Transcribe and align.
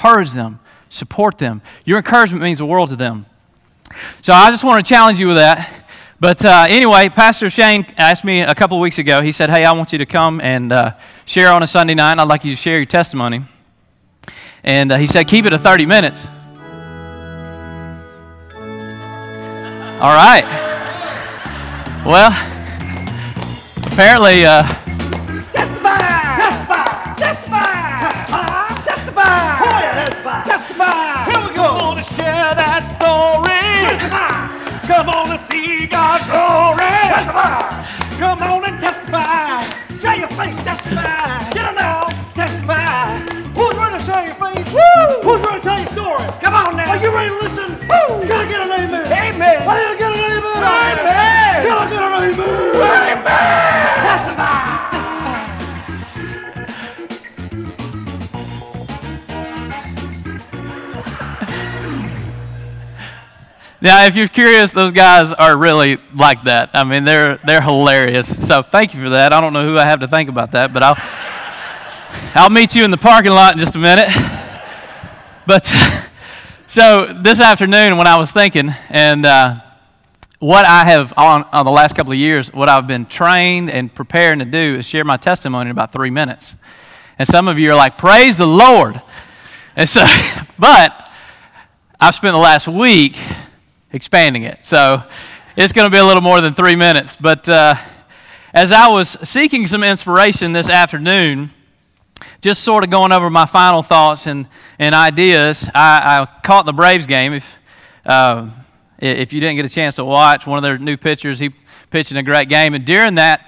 encourage 0.00 0.30
them, 0.32 0.58
support 0.88 1.36
them. 1.36 1.60
Your 1.84 1.98
encouragement 1.98 2.42
means 2.42 2.58
the 2.58 2.64
world 2.64 2.88
to 2.88 2.96
them. 2.96 3.26
So 4.22 4.32
I 4.32 4.50
just 4.50 4.64
want 4.64 4.84
to 4.84 4.88
challenge 4.88 5.20
you 5.20 5.26
with 5.26 5.36
that. 5.36 5.84
But 6.18 6.42
uh, 6.42 6.66
anyway, 6.68 7.10
Pastor 7.10 7.50
Shane 7.50 7.84
asked 7.98 8.24
me 8.24 8.40
a 8.40 8.54
couple 8.54 8.78
of 8.78 8.80
weeks 8.80 8.98
ago. 8.98 9.20
He 9.20 9.30
said, 9.30 9.50
Hey, 9.50 9.66
I 9.66 9.72
want 9.72 9.92
you 9.92 9.98
to 9.98 10.06
come 10.06 10.40
and 10.40 10.72
uh, 10.72 10.94
share 11.26 11.52
on 11.52 11.62
a 11.62 11.66
Sunday 11.66 11.94
night. 11.94 12.18
I'd 12.18 12.28
like 12.28 12.44
you 12.44 12.54
to 12.54 12.60
share 12.60 12.76
your 12.76 12.86
testimony. 12.86 13.42
And 14.64 14.90
uh, 14.90 14.96
he 14.96 15.06
said, 15.06 15.28
Keep 15.28 15.44
it 15.44 15.50
to 15.50 15.58
30 15.58 15.84
minutes. 15.84 16.24
All 20.00 20.14
right. 20.14 20.46
Well, 22.06 22.30
apparently, 23.84 24.46
glory! 36.28 36.96
Testify! 37.12 37.86
Come 38.18 38.42
on 38.42 38.64
and 38.68 38.80
testify! 38.80 39.62
Share 40.00 40.16
your 40.16 40.28
faith! 40.36 40.56
Testify! 40.64 41.50
Get 41.52 41.64
'em 41.64 41.74
now! 41.74 42.08
Testify! 42.34 43.18
Who's 43.56 43.74
ready 43.76 43.98
to 43.98 44.04
share 44.04 44.24
your 44.26 44.34
faith? 44.36 44.66
Woo! 44.72 45.22
Who's 45.22 45.40
ready 45.46 45.60
to 45.60 45.64
tell 45.68 45.78
your 45.78 45.88
story? 45.88 46.24
Come 46.40 46.54
on 46.54 46.76
now! 46.76 46.90
Are 46.90 46.96
you 47.02 47.10
ready 47.14 47.30
to 47.30 47.36
listen? 47.36 47.70
Woo! 47.90 48.26
Can 48.26 48.32
I 48.32 48.46
get 48.48 48.60
an 48.60 48.72
amen? 48.72 49.06
Amen! 49.06 49.58
Can 49.60 49.68
I 49.68 49.96
get 49.98 50.12
an 50.12 50.18
amen? 50.18 50.60
Amen! 50.60 51.60
I 51.70 51.90
get 51.90 52.02
an 52.02 52.14
amen? 52.14 53.20
Amen! 53.20 53.69
Now 63.82 64.04
if 64.04 64.14
you're 64.14 64.28
curious, 64.28 64.72
those 64.72 64.92
guys 64.92 65.32
are 65.32 65.56
really 65.56 65.98
like 66.14 66.44
that. 66.44 66.70
I 66.74 66.84
mean, 66.84 67.04
they're 67.04 67.38
they're 67.46 67.62
hilarious. 67.62 68.46
So 68.46 68.62
thank 68.62 68.94
you 68.94 69.02
for 69.02 69.10
that. 69.10 69.32
I 69.32 69.40
don't 69.40 69.52
know 69.52 69.64
who 69.64 69.78
I 69.78 69.86
have 69.86 70.00
to 70.00 70.08
thank 70.08 70.28
about 70.28 70.52
that, 70.52 70.72
but 70.72 70.82
I'll 70.82 70.96
I'll 72.34 72.50
meet 72.50 72.74
you 72.74 72.84
in 72.84 72.90
the 72.90 72.98
parking 72.98 73.32
lot 73.32 73.54
in 73.54 73.58
just 73.58 73.74
a 73.76 73.78
minute. 73.78 74.08
But 75.46 75.66
so 76.68 77.18
this 77.22 77.40
afternoon, 77.40 77.96
when 77.96 78.06
I 78.06 78.18
was 78.18 78.30
thinking, 78.30 78.74
and 78.90 79.24
uh, 79.24 79.56
what 80.40 80.66
I 80.66 80.84
have 80.84 81.14
on, 81.16 81.44
on 81.52 81.64
the 81.64 81.72
last 81.72 81.96
couple 81.96 82.12
of 82.12 82.18
years, 82.18 82.52
what 82.52 82.68
I've 82.68 82.86
been 82.86 83.06
trained 83.06 83.70
and 83.70 83.92
preparing 83.92 84.38
to 84.40 84.44
do 84.44 84.76
is 84.78 84.86
share 84.86 85.04
my 85.04 85.16
testimony 85.16 85.68
in 85.68 85.70
about 85.70 85.92
three 85.92 86.10
minutes. 86.10 86.54
And 87.18 87.26
some 87.26 87.48
of 87.48 87.58
you 87.58 87.72
are 87.72 87.76
like, 87.76 87.96
"Praise 87.96 88.36
the 88.36 88.46
Lord!" 88.46 89.00
And 89.74 89.88
so, 89.88 90.04
but 90.58 91.08
I've 91.98 92.14
spent 92.14 92.34
the 92.34 92.40
last 92.40 92.68
week 92.68 93.16
expanding 93.92 94.44
it. 94.44 94.58
So 94.62 95.02
it's 95.56 95.72
going 95.72 95.86
to 95.86 95.90
be 95.90 95.98
a 95.98 96.04
little 96.04 96.22
more 96.22 96.40
than 96.40 96.54
three 96.54 96.76
minutes. 96.76 97.16
But 97.20 97.48
uh, 97.48 97.74
as 98.54 98.72
I 98.72 98.88
was 98.88 99.16
seeking 99.22 99.66
some 99.66 99.82
inspiration 99.82 100.52
this 100.52 100.68
afternoon, 100.68 101.52
just 102.40 102.62
sort 102.62 102.84
of 102.84 102.90
going 102.90 103.12
over 103.12 103.30
my 103.30 103.46
final 103.46 103.82
thoughts 103.82 104.26
and, 104.26 104.46
and 104.78 104.94
ideas, 104.94 105.68
I, 105.74 106.20
I 106.22 106.40
caught 106.42 106.66
the 106.66 106.72
Braves 106.72 107.06
game. 107.06 107.32
If, 107.32 107.58
uh, 108.06 108.50
if 108.98 109.32
you 109.32 109.40
didn't 109.40 109.56
get 109.56 109.64
a 109.64 109.70
chance 109.70 109.96
to 109.96 110.04
watch 110.04 110.46
one 110.46 110.58
of 110.58 110.62
their 110.62 110.78
new 110.78 110.96
pitchers, 110.96 111.38
he 111.38 111.50
pitched 111.90 112.10
in 112.10 112.16
a 112.16 112.22
great 112.22 112.48
game. 112.48 112.74
And 112.74 112.84
during 112.84 113.16
that, 113.16 113.44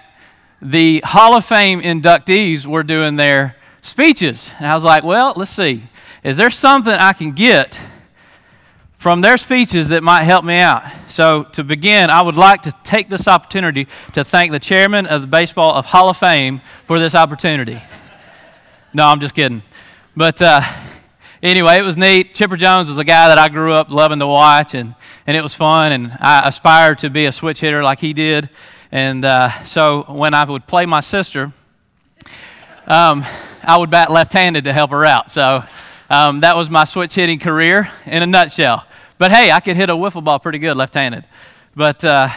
the 0.61 1.03
Hall 1.05 1.37
of 1.37 1.45
Fame 1.45 1.81
inductees 1.81 2.67
were 2.67 2.83
doing 2.83 3.17
their 3.17 3.57
speeches. 3.83 4.51
And 4.59 4.67
I 4.67 4.75
was 4.75 4.85
like, 4.85 5.05
well, 5.05 5.33
let's 5.37 5.51
see. 5.51 5.85
Is 6.23 6.37
there 6.37 6.51
something 6.51 6.93
I 6.93 7.13
can 7.13 7.33
get 7.33 7.81
from 9.03 9.21
their 9.21 9.37
speeches 9.37 9.89
that 9.89 10.01
might 10.01 10.23
help 10.23 10.45
me 10.45 10.57
out. 10.59 10.85
So, 11.09 11.43
to 11.55 11.65
begin, 11.65 12.09
I 12.09 12.23
would 12.23 12.37
like 12.37 12.63
to 12.63 12.73
take 12.85 13.09
this 13.09 13.27
opportunity 13.27 13.89
to 14.13 14.25
thank 14.25 14.53
the 14.53 14.61
chairman 14.61 15.07
of 15.07 15.23
the 15.23 15.27
Baseball 15.27 15.75
of 15.75 15.87
Hall 15.87 16.09
of 16.09 16.17
Fame 16.17 16.61
for 16.87 17.01
this 17.01 17.17
opportunity. 17.17 17.83
No, 18.95 19.09
I'm 19.09 19.19
just 19.19 19.35
kidding. 19.35 19.63
But 20.15 20.41
uh, 20.41 20.61
anyway, 21.43 21.79
it 21.79 21.83
was 21.83 21.97
neat. 21.97 22.37
Chipper 22.37 22.57
Jones 22.57 22.89
was 22.89 22.97
a 22.97 23.03
guy 23.03 23.27
that 23.27 23.41
I 23.41 23.49
grew 23.49 23.73
up 23.73 23.91
loving 23.91 24.21
to 24.21 24.27
watch, 24.29 24.73
and, 24.73 24.95
and 25.27 25.37
it 25.37 25.43
was 25.43 25.53
fun. 25.53 25.91
And 25.91 26.17
I 26.21 26.47
aspired 26.47 27.01
to 27.01 27.11
be 27.11 27.27
a 27.27 27.33
switch 27.33 27.59
hitter 27.59 27.83
like 27.83 27.99
he 27.99 28.13
did. 28.13 28.51
And 28.93 29.25
uh, 29.25 29.65
so 29.65 30.05
when 30.05 30.33
I 30.33 30.45
would 30.45 30.69
play 30.69 30.87
my 30.87 31.01
sister, 31.01 31.53
um, 32.87 33.27
I 33.65 33.79
would 33.79 33.91
bat 33.91 34.13
left 34.13 34.33
handed 34.33 34.63
to 34.63 34.73
help 34.73 34.93
her 34.93 35.05
out. 35.05 35.33
So 35.33 35.65
um, 36.09 36.43
that 36.43 36.57
was 36.57 36.71
my 36.71 36.85
switch 36.85 37.15
hitting 37.15 37.41
career 37.41 37.91
in 38.07 38.23
a 38.23 38.27
nutshell. 38.29 38.87
But 39.23 39.31
hey, 39.31 39.53
I 39.53 39.61
could 39.61 39.77
hit 39.77 39.89
a 39.89 39.93
wiffle 39.93 40.25
ball 40.25 40.41
pretty 40.41 40.59
good 40.59 40.77
left 40.77 40.95
handed. 40.95 41.25
But, 41.77 42.05
uh, 42.05 42.29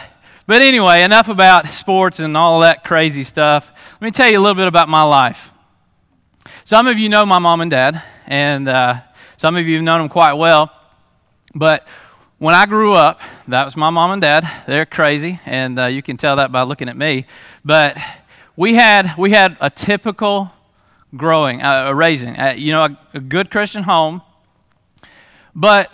but 0.46 0.62
anyway, 0.62 1.02
enough 1.02 1.28
about 1.28 1.66
sports 1.70 2.20
and 2.20 2.36
all 2.36 2.60
that 2.60 2.84
crazy 2.84 3.24
stuff. 3.24 3.68
Let 3.94 4.02
me 4.02 4.12
tell 4.12 4.30
you 4.30 4.38
a 4.38 4.40
little 4.40 4.54
bit 4.54 4.68
about 4.68 4.88
my 4.88 5.02
life. 5.02 5.50
Some 6.64 6.86
of 6.86 6.96
you 6.96 7.08
know 7.08 7.26
my 7.26 7.40
mom 7.40 7.60
and 7.60 7.72
dad, 7.72 8.00
and 8.28 8.68
uh, 8.68 9.00
some 9.36 9.56
of 9.56 9.66
you 9.66 9.74
have 9.74 9.82
known 9.82 9.98
them 9.98 10.08
quite 10.08 10.34
well. 10.34 10.70
But 11.56 11.88
when 12.38 12.54
I 12.54 12.66
grew 12.66 12.92
up, 12.92 13.20
that 13.48 13.64
was 13.64 13.76
my 13.76 13.90
mom 13.90 14.12
and 14.12 14.22
dad. 14.22 14.48
They're 14.68 14.86
crazy, 14.86 15.40
and 15.44 15.76
uh, 15.80 15.86
you 15.86 16.02
can 16.02 16.16
tell 16.16 16.36
that 16.36 16.52
by 16.52 16.62
looking 16.62 16.88
at 16.88 16.96
me. 16.96 17.26
But 17.64 17.98
we 18.54 18.76
had 18.76 19.12
we 19.18 19.32
had 19.32 19.56
a 19.60 19.70
typical 19.70 20.52
growing, 21.16 21.62
uh, 21.64 21.90
raising, 21.90 22.38
uh, 22.38 22.54
you 22.56 22.70
know, 22.70 22.84
a, 22.84 22.98
a 23.14 23.18
good 23.18 23.50
Christian 23.50 23.82
home. 23.82 24.22
But 25.52 25.90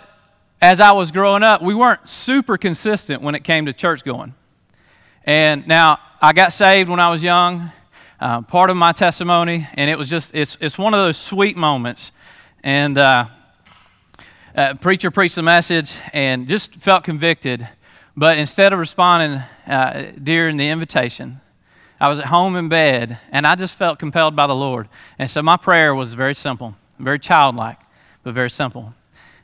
as 0.63 0.79
I 0.79 0.93
was 0.93 1.11
growing 1.11 1.43
up, 1.43 1.61
we 1.61 1.75
weren't 1.75 2.07
super 2.07 2.57
consistent 2.57 3.21
when 3.21 3.35
it 3.35 3.43
came 3.43 3.65
to 3.65 3.73
church 3.73 4.05
going. 4.05 4.33
And 5.25 5.67
now 5.67 5.99
I 6.21 6.31
got 6.31 6.53
saved 6.53 6.89
when 6.89 7.01
I 7.01 7.09
was 7.09 7.21
young. 7.21 7.73
Uh, 8.17 8.43
part 8.43 8.69
of 8.69 8.77
my 8.77 8.93
testimony, 8.93 9.67
and 9.73 9.89
it 9.89 9.97
was 9.97 10.09
just 10.09 10.33
it's 10.33 10.57
it's 10.61 10.77
one 10.77 10.93
of 10.93 11.01
those 11.01 11.17
sweet 11.17 11.57
moments. 11.57 12.13
And 12.63 12.97
uh, 12.97 13.25
uh, 14.55 14.75
preacher 14.75 15.11
preached 15.11 15.35
the 15.35 15.41
message 15.41 15.91
and 16.13 16.47
just 16.47 16.75
felt 16.75 17.03
convicted. 17.03 17.67
But 18.15 18.37
instead 18.37 18.71
of 18.71 18.79
responding 18.79 19.43
uh, 19.67 20.13
during 20.23 20.55
the 20.55 20.69
invitation, 20.69 21.41
I 21.99 22.07
was 22.07 22.19
at 22.19 22.27
home 22.27 22.55
in 22.55 22.69
bed 22.69 23.19
and 23.33 23.45
I 23.45 23.55
just 23.55 23.73
felt 23.73 23.99
compelled 23.99 24.33
by 24.33 24.47
the 24.47 24.55
Lord. 24.55 24.87
And 25.19 25.29
so 25.29 25.41
my 25.41 25.57
prayer 25.57 25.93
was 25.93 26.13
very 26.13 26.35
simple, 26.35 26.75
very 26.99 27.19
childlike, 27.19 27.79
but 28.23 28.33
very 28.33 28.49
simple. 28.49 28.93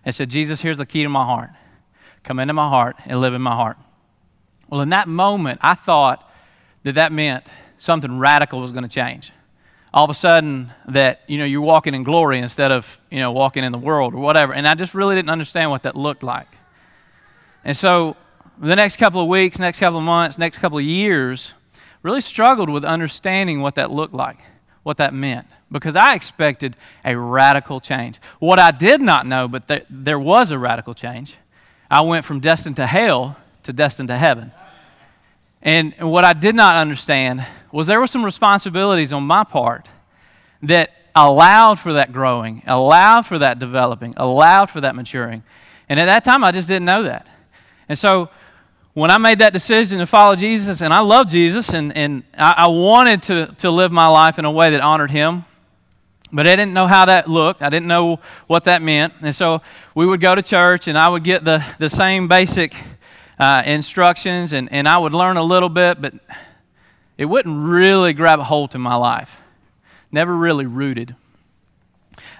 I 0.09 0.11
said, 0.11 0.29
Jesus, 0.29 0.61
here's 0.61 0.77
the 0.77 0.85
key 0.85 1.03
to 1.03 1.09
my 1.09 1.23
heart. 1.23 1.51
Come 2.23 2.39
into 2.39 2.53
my 2.53 2.67
heart 2.67 2.97
and 3.05 3.21
live 3.21 3.33
in 3.33 3.41
my 3.41 3.55
heart. 3.55 3.77
Well, 4.67 4.81
in 4.81 4.89
that 4.89 5.07
moment, 5.07 5.59
I 5.61 5.75
thought 5.75 6.27
that 6.83 6.95
that 6.95 7.11
meant 7.11 7.47
something 7.77 8.17
radical 8.17 8.59
was 8.59 8.71
going 8.71 8.83
to 8.83 8.89
change. 8.89 9.31
All 9.93 10.03
of 10.03 10.09
a 10.09 10.15
sudden, 10.15 10.73
that 10.87 11.21
you 11.27 11.37
know 11.37 11.45
you're 11.45 11.61
walking 11.61 11.93
in 11.93 12.03
glory 12.03 12.39
instead 12.39 12.71
of 12.71 12.99
you 13.09 13.19
know 13.19 13.31
walking 13.31 13.63
in 13.63 13.71
the 13.71 13.77
world 13.77 14.13
or 14.13 14.19
whatever. 14.19 14.53
And 14.53 14.67
I 14.67 14.73
just 14.75 14.93
really 14.93 15.15
didn't 15.15 15.29
understand 15.29 15.71
what 15.71 15.83
that 15.83 15.95
looked 15.95 16.23
like. 16.23 16.47
And 17.63 17.77
so, 17.77 18.15
the 18.59 18.75
next 18.75 18.97
couple 18.97 19.21
of 19.21 19.27
weeks, 19.27 19.59
next 19.59 19.79
couple 19.79 19.99
of 19.99 20.05
months, 20.05 20.37
next 20.37 20.57
couple 20.57 20.77
of 20.77 20.83
years, 20.83 21.53
really 22.03 22.21
struggled 22.21 22.69
with 22.69 22.83
understanding 22.83 23.61
what 23.61 23.75
that 23.75 23.91
looked 23.91 24.13
like, 24.13 24.39
what 24.89 24.97
that 24.97 25.13
meant, 25.13 25.45
because 25.71 25.95
I 25.95 26.15
expected 26.15 26.75
a 27.05 27.15
radical 27.15 27.79
change. 27.79 28.19
What 28.39 28.57
I 28.57 28.71
did 28.71 29.01
not 29.01 29.27
know, 29.27 29.47
but 29.47 29.67
th- 29.67 29.85
there 29.87 30.17
was 30.17 30.49
a 30.49 30.57
radical 30.57 30.95
change, 30.95 31.35
I 31.91 32.01
went 32.01 32.25
from 32.25 32.39
destined 32.39 32.77
to 32.77 32.87
hell 32.87 33.37
to 33.61 33.71
destined 33.71 34.09
to 34.09 34.17
heaven. 34.17 34.51
And 35.61 35.93
what 35.99 36.25
I 36.25 36.33
did 36.33 36.55
not 36.55 36.75
understand 36.75 37.45
was 37.71 37.85
there 37.85 37.99
were 37.99 38.07
some 38.07 38.25
responsibilities 38.25 39.13
on 39.13 39.21
my 39.25 39.43
part 39.43 39.87
that 40.63 40.89
allowed 41.15 41.77
for 41.77 41.93
that 41.93 42.11
growing, 42.11 42.63
allowed 42.65 43.27
for 43.27 43.37
that 43.37 43.59
developing, 43.59 44.15
allowed 44.17 44.71
for 44.71 44.81
that 44.81 44.95
maturing. 44.95 45.43
And 45.87 45.99
at 45.99 46.05
that 46.05 46.23
time, 46.23 46.43
I 46.43 46.51
just 46.51 46.67
didn't 46.67 46.85
know 46.85 47.03
that. 47.03 47.27
And 47.87 47.99
so 47.99 48.29
when 48.93 49.11
I 49.11 49.17
made 49.17 49.39
that 49.39 49.53
decision 49.53 49.99
to 49.99 50.07
follow 50.07 50.35
Jesus, 50.35 50.81
and 50.81 50.93
I 50.93 50.99
love 50.99 51.27
Jesus, 51.27 51.73
and, 51.73 51.95
and 51.95 52.23
I, 52.37 52.55
I 52.57 52.67
wanted 52.67 53.23
to, 53.23 53.55
to 53.59 53.69
live 53.69 53.91
my 53.91 54.07
life 54.07 54.39
in 54.39 54.45
a 54.45 54.51
way 54.51 54.71
that 54.71 54.81
honored 54.81 55.11
him, 55.11 55.45
but 56.31 56.47
I 56.47 56.55
didn't 56.55 56.73
know 56.73 56.87
how 56.87 57.05
that 57.05 57.27
looked. 57.27 57.61
I 57.61 57.69
didn't 57.69 57.87
know 57.87 58.19
what 58.47 58.65
that 58.65 58.81
meant. 58.81 59.13
And 59.21 59.35
so 59.35 59.61
we 59.95 60.05
would 60.05 60.21
go 60.21 60.35
to 60.35 60.41
church, 60.41 60.87
and 60.87 60.97
I 60.97 61.07
would 61.07 61.23
get 61.23 61.45
the, 61.45 61.63
the 61.77 61.89
same 61.89 62.27
basic 62.27 62.75
uh, 63.39 63.63
instructions, 63.65 64.53
and, 64.53 64.71
and 64.71 64.87
I 64.87 64.97
would 64.97 65.13
learn 65.13 65.37
a 65.37 65.43
little 65.43 65.69
bit, 65.69 66.01
but 66.01 66.13
it 67.17 67.25
wouldn't 67.25 67.63
really 67.63 68.13
grab 68.13 68.39
a 68.39 68.43
hold 68.43 68.75
in 68.75 68.81
my 68.81 68.95
life. 68.95 69.35
Never 70.11 70.35
really 70.35 70.65
rooted. 70.65 71.15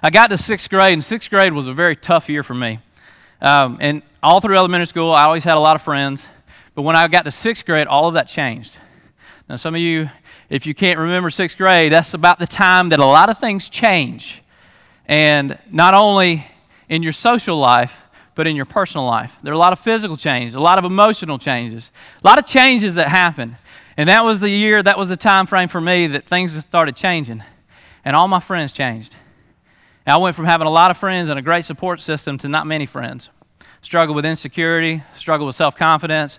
I 0.02 0.10
got 0.10 0.28
to 0.28 0.38
sixth 0.38 0.68
grade, 0.68 0.92
and 0.92 1.04
sixth 1.04 1.30
grade 1.30 1.52
was 1.52 1.66
a 1.66 1.74
very 1.74 1.96
tough 1.96 2.28
year 2.28 2.42
for 2.42 2.54
me. 2.54 2.80
Um, 3.40 3.78
and 3.80 4.02
all 4.22 4.40
through 4.40 4.56
elementary 4.56 4.86
school, 4.86 5.12
I 5.12 5.24
always 5.24 5.44
had 5.44 5.56
a 5.56 5.60
lot 5.60 5.76
of 5.76 5.82
friends. 5.82 6.28
But 6.80 6.84
when 6.84 6.96
I 6.96 7.06
got 7.08 7.26
to 7.26 7.30
sixth 7.30 7.66
grade, 7.66 7.86
all 7.86 8.08
of 8.08 8.14
that 8.14 8.26
changed. 8.26 8.78
Now, 9.50 9.56
some 9.56 9.74
of 9.74 9.82
you, 9.82 10.08
if 10.48 10.64
you 10.64 10.74
can't 10.74 10.98
remember 10.98 11.28
sixth 11.28 11.58
grade, 11.58 11.92
that's 11.92 12.14
about 12.14 12.38
the 12.38 12.46
time 12.46 12.88
that 12.88 12.98
a 12.98 13.04
lot 13.04 13.28
of 13.28 13.36
things 13.38 13.68
change. 13.68 14.42
And 15.04 15.58
not 15.70 15.92
only 15.92 16.46
in 16.88 17.02
your 17.02 17.12
social 17.12 17.58
life, 17.58 17.92
but 18.34 18.46
in 18.46 18.56
your 18.56 18.64
personal 18.64 19.04
life. 19.04 19.36
There 19.42 19.52
are 19.52 19.54
a 19.54 19.58
lot 19.58 19.74
of 19.74 19.78
physical 19.78 20.16
changes, 20.16 20.54
a 20.54 20.58
lot 20.58 20.78
of 20.78 20.86
emotional 20.86 21.38
changes, 21.38 21.90
a 22.24 22.26
lot 22.26 22.38
of 22.38 22.46
changes 22.46 22.94
that 22.94 23.08
happen. 23.08 23.58
And 23.98 24.08
that 24.08 24.24
was 24.24 24.40
the 24.40 24.48
year, 24.48 24.82
that 24.82 24.96
was 24.96 25.10
the 25.10 25.18
time 25.18 25.46
frame 25.46 25.68
for 25.68 25.82
me 25.82 26.06
that 26.06 26.24
things 26.24 26.58
started 26.64 26.96
changing. 26.96 27.44
And 28.06 28.16
all 28.16 28.26
my 28.26 28.40
friends 28.40 28.72
changed. 28.72 29.16
And 30.06 30.14
I 30.14 30.16
went 30.16 30.34
from 30.34 30.46
having 30.46 30.66
a 30.66 30.70
lot 30.70 30.90
of 30.90 30.96
friends 30.96 31.28
and 31.28 31.38
a 31.38 31.42
great 31.42 31.66
support 31.66 32.00
system 32.00 32.38
to 32.38 32.48
not 32.48 32.66
many 32.66 32.86
friends. 32.86 33.28
Struggled 33.82 34.16
with 34.16 34.24
insecurity, 34.24 35.02
struggled 35.14 35.46
with 35.46 35.56
self 35.56 35.74
confidence. 35.74 36.38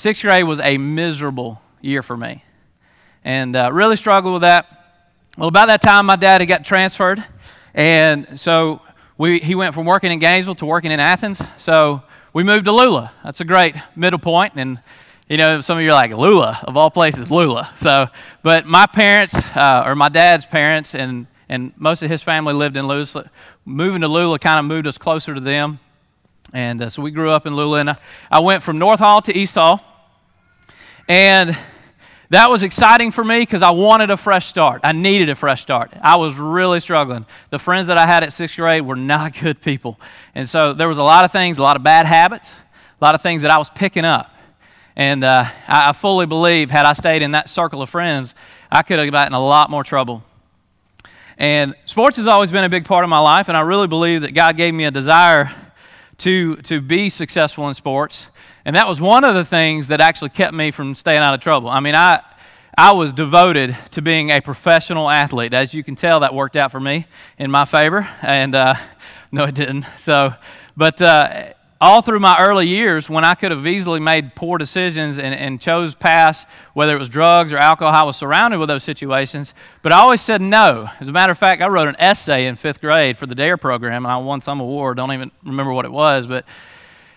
Sixth 0.00 0.22
grade 0.22 0.44
was 0.44 0.60
a 0.60 0.78
miserable 0.78 1.60
year 1.82 2.02
for 2.02 2.16
me. 2.16 2.42
And 3.22 3.54
uh, 3.54 3.70
really 3.70 3.96
struggled 3.96 4.32
with 4.32 4.40
that. 4.40 4.66
Well, 5.36 5.48
about 5.48 5.66
that 5.66 5.82
time, 5.82 6.06
my 6.06 6.16
dad 6.16 6.40
had 6.40 6.48
got 6.48 6.64
transferred. 6.64 7.22
And 7.74 8.40
so 8.40 8.80
we, 9.18 9.40
he 9.40 9.54
went 9.54 9.74
from 9.74 9.84
working 9.84 10.10
in 10.10 10.18
Gainesville 10.18 10.54
to 10.54 10.64
working 10.64 10.90
in 10.90 11.00
Athens. 11.00 11.42
So 11.58 12.02
we 12.32 12.44
moved 12.44 12.64
to 12.64 12.72
Lula. 12.72 13.12
That's 13.22 13.42
a 13.42 13.44
great 13.44 13.74
middle 13.94 14.18
point. 14.18 14.54
And, 14.56 14.80
you 15.28 15.36
know, 15.36 15.60
some 15.60 15.76
of 15.76 15.84
you 15.84 15.90
are 15.90 15.92
like, 15.92 16.12
Lula, 16.12 16.60
of 16.62 16.78
all 16.78 16.90
places, 16.90 17.30
Lula. 17.30 17.70
So, 17.76 18.06
but 18.42 18.64
my 18.64 18.86
parents, 18.86 19.34
uh, 19.54 19.82
or 19.84 19.94
my 19.94 20.08
dad's 20.08 20.46
parents, 20.46 20.94
and, 20.94 21.26
and 21.46 21.74
most 21.76 22.02
of 22.02 22.08
his 22.08 22.22
family 22.22 22.54
lived 22.54 22.78
in 22.78 22.88
Lula. 22.88 23.04
So 23.04 23.28
moving 23.66 24.00
to 24.00 24.08
Lula 24.08 24.38
kind 24.38 24.58
of 24.58 24.64
moved 24.64 24.86
us 24.86 24.96
closer 24.96 25.34
to 25.34 25.42
them. 25.42 25.78
And 26.54 26.80
uh, 26.80 26.88
so 26.88 27.02
we 27.02 27.10
grew 27.10 27.32
up 27.32 27.46
in 27.46 27.54
Lula. 27.54 27.80
And 27.80 27.90
I, 27.90 27.98
I 28.30 28.40
went 28.40 28.62
from 28.62 28.78
North 28.78 29.00
Hall 29.00 29.20
to 29.20 29.36
East 29.36 29.56
Hall. 29.56 29.84
And 31.10 31.58
that 32.28 32.48
was 32.48 32.62
exciting 32.62 33.10
for 33.10 33.24
me 33.24 33.40
because 33.40 33.64
I 33.64 33.72
wanted 33.72 34.12
a 34.12 34.16
fresh 34.16 34.46
start. 34.46 34.82
I 34.84 34.92
needed 34.92 35.28
a 35.28 35.34
fresh 35.34 35.60
start. 35.60 35.92
I 36.00 36.14
was 36.14 36.36
really 36.36 36.78
struggling. 36.78 37.26
The 37.50 37.58
friends 37.58 37.88
that 37.88 37.98
I 37.98 38.06
had 38.06 38.22
at 38.22 38.32
sixth 38.32 38.54
grade 38.54 38.82
were 38.82 38.94
not 38.94 39.34
good 39.40 39.60
people. 39.60 39.98
And 40.36 40.48
so 40.48 40.72
there 40.72 40.86
was 40.86 40.98
a 40.98 41.02
lot 41.02 41.24
of 41.24 41.32
things, 41.32 41.58
a 41.58 41.62
lot 41.62 41.74
of 41.74 41.82
bad 41.82 42.06
habits, 42.06 42.54
a 43.00 43.04
lot 43.04 43.16
of 43.16 43.22
things 43.22 43.42
that 43.42 43.50
I 43.50 43.58
was 43.58 43.68
picking 43.70 44.04
up. 44.04 44.32
And 44.94 45.24
uh, 45.24 45.46
I, 45.66 45.92
fully 45.94 46.26
believe, 46.26 46.70
had 46.70 46.86
I 46.86 46.92
stayed 46.92 47.22
in 47.22 47.32
that 47.32 47.48
circle 47.48 47.82
of 47.82 47.90
friends, 47.90 48.36
I 48.70 48.82
could 48.82 49.00
have 49.00 49.10
gotten 49.10 49.34
a 49.34 49.44
lot 49.44 49.68
more 49.68 49.82
trouble. 49.82 50.22
And 51.36 51.74
sports 51.86 52.18
has 52.18 52.28
always 52.28 52.52
been 52.52 52.62
a 52.62 52.68
big 52.68 52.84
part 52.84 53.02
of 53.02 53.10
my 53.10 53.18
life, 53.18 53.48
and 53.48 53.56
I 53.56 53.62
really 53.62 53.88
believe 53.88 54.20
that 54.20 54.32
God 54.32 54.56
gave 54.56 54.74
me 54.74 54.84
a 54.84 54.92
desire 54.92 55.50
to, 56.20 56.56
to 56.56 56.80
be 56.80 57.10
successful 57.10 57.68
in 57.68 57.74
sports. 57.74 58.28
And 58.64 58.76
that 58.76 58.86
was 58.86 59.00
one 59.00 59.24
of 59.24 59.34
the 59.34 59.44
things 59.44 59.88
that 59.88 60.00
actually 60.00 60.30
kept 60.30 60.54
me 60.54 60.70
from 60.70 60.94
staying 60.94 61.20
out 61.20 61.34
of 61.34 61.40
trouble. 61.40 61.68
I 61.68 61.80
mean, 61.80 61.94
I, 61.94 62.22
I 62.76 62.92
was 62.92 63.12
devoted 63.12 63.76
to 63.92 64.02
being 64.02 64.30
a 64.30 64.40
professional 64.40 65.10
athlete. 65.10 65.54
As 65.54 65.74
you 65.74 65.82
can 65.82 65.96
tell, 65.96 66.20
that 66.20 66.34
worked 66.34 66.56
out 66.56 66.70
for 66.70 66.80
me 66.80 67.06
in 67.38 67.50
my 67.50 67.64
favor. 67.64 68.08
And 68.22 68.54
uh, 68.54 68.74
no, 69.32 69.44
it 69.44 69.54
didn't. 69.54 69.86
So, 69.98 70.34
but 70.76 71.00
uh, 71.00 71.52
all 71.80 72.02
through 72.02 72.20
my 72.20 72.36
early 72.38 72.66
years, 72.66 73.08
when 73.08 73.24
I 73.24 73.34
could 73.34 73.50
have 73.50 73.66
easily 73.66 74.00
made 74.00 74.34
poor 74.34 74.58
decisions 74.58 75.18
and, 75.18 75.34
and 75.34 75.58
chose 75.58 75.94
paths, 75.94 76.44
whether 76.74 76.94
it 76.94 76.98
was 76.98 77.08
drugs 77.08 77.52
or 77.52 77.56
alcohol, 77.56 77.94
I 77.94 78.02
was 78.02 78.16
surrounded 78.16 78.58
with 78.58 78.68
those 78.68 78.84
situations. 78.84 79.54
But 79.80 79.92
I 79.92 80.00
always 80.00 80.20
said 80.20 80.42
no. 80.42 80.90
As 81.00 81.08
a 81.08 81.12
matter 81.12 81.32
of 81.32 81.38
fact, 81.38 81.62
I 81.62 81.68
wrote 81.68 81.88
an 81.88 81.96
essay 81.98 82.46
in 82.46 82.56
fifth 82.56 82.82
grade 82.82 83.16
for 83.16 83.26
the 83.26 83.34
DARE 83.34 83.56
program, 83.56 84.04
and 84.04 84.12
I 84.12 84.18
won 84.18 84.42
some 84.42 84.60
award. 84.60 84.98
Don't 84.98 85.12
even 85.12 85.30
remember 85.42 85.72
what 85.72 85.86
it 85.86 85.92
was, 85.92 86.26
but 86.26 86.44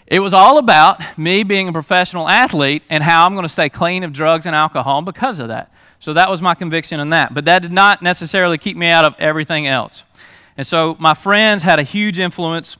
it 0.08 0.20
was 0.20 0.34
all 0.34 0.58
about 0.58 1.02
me 1.18 1.44
being 1.44 1.68
a 1.68 1.74
professional 1.74 2.30
athlete 2.30 2.84
and 2.90 3.04
how 3.04 3.26
I'm 3.26 3.34
going 3.34 3.44
to 3.44 3.50
stay 3.50 3.68
clean 3.68 4.04
of 4.04 4.14
drugs 4.14 4.46
and 4.46 4.56
alcohol 4.56 5.02
because 5.02 5.40
of 5.40 5.50
that. 5.50 5.72
So 6.00 6.14
that 6.14 6.30
was 6.30 6.42
my 6.42 6.54
conviction 6.54 7.00
in 7.00 7.10
that. 7.10 7.34
But 7.34 7.46
that 7.46 7.62
did 7.62 7.72
not 7.72 8.02
necessarily 8.02 8.58
keep 8.58 8.78
me 8.78 8.88
out 8.88 9.06
of 9.06 9.16
everything 9.20 9.68
else. 9.68 10.04
And 10.56 10.68
so 10.68 10.96
my 11.00 11.14
friends 11.14 11.64
had 11.64 11.80
a 11.80 11.84
huge 11.84 12.20
influence, 12.20 12.78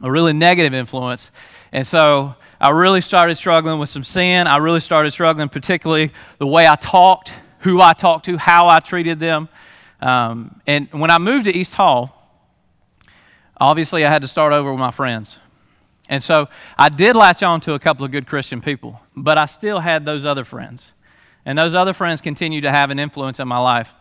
a 0.00 0.10
really 0.10 0.32
negative 0.32 0.74
influence. 0.74 1.30
And 1.72 1.86
so 1.86 2.34
I 2.60 2.70
really 2.70 3.00
started 3.00 3.34
struggling 3.34 3.78
with 3.78 3.88
some 3.88 4.04
sin. 4.04 4.46
I 4.46 4.56
really 4.58 4.80
started 4.80 5.10
struggling, 5.10 5.48
particularly 5.48 6.12
the 6.38 6.46
way 6.46 6.66
I 6.66 6.76
talked, 6.76 7.32
who 7.60 7.80
I 7.80 7.92
talked 7.92 8.24
to, 8.26 8.36
how 8.38 8.68
I 8.68 8.80
treated 8.80 9.20
them. 9.20 9.48
Um, 10.00 10.60
and 10.66 10.88
when 10.92 11.10
I 11.10 11.18
moved 11.18 11.44
to 11.46 11.56
East 11.56 11.74
Hall, 11.74 12.18
obviously 13.60 14.04
I 14.04 14.10
had 14.10 14.22
to 14.22 14.28
start 14.28 14.52
over 14.52 14.70
with 14.70 14.80
my 14.80 14.90
friends. 14.90 15.38
And 16.08 16.22
so 16.22 16.48
I 16.76 16.88
did 16.88 17.16
latch 17.16 17.42
on 17.42 17.60
to 17.62 17.74
a 17.74 17.78
couple 17.78 18.04
of 18.04 18.10
good 18.10 18.26
Christian 18.26 18.60
people, 18.60 19.00
but 19.16 19.38
I 19.38 19.46
still 19.46 19.80
had 19.80 20.04
those 20.04 20.26
other 20.26 20.44
friends. 20.44 20.92
And 21.44 21.58
those 21.58 21.74
other 21.74 21.92
friends 21.92 22.20
continue 22.20 22.60
to 22.60 22.70
have 22.70 22.90
an 22.90 22.98
influence 22.98 23.40
in 23.40 23.48
my 23.48 23.58
life. 23.58 23.92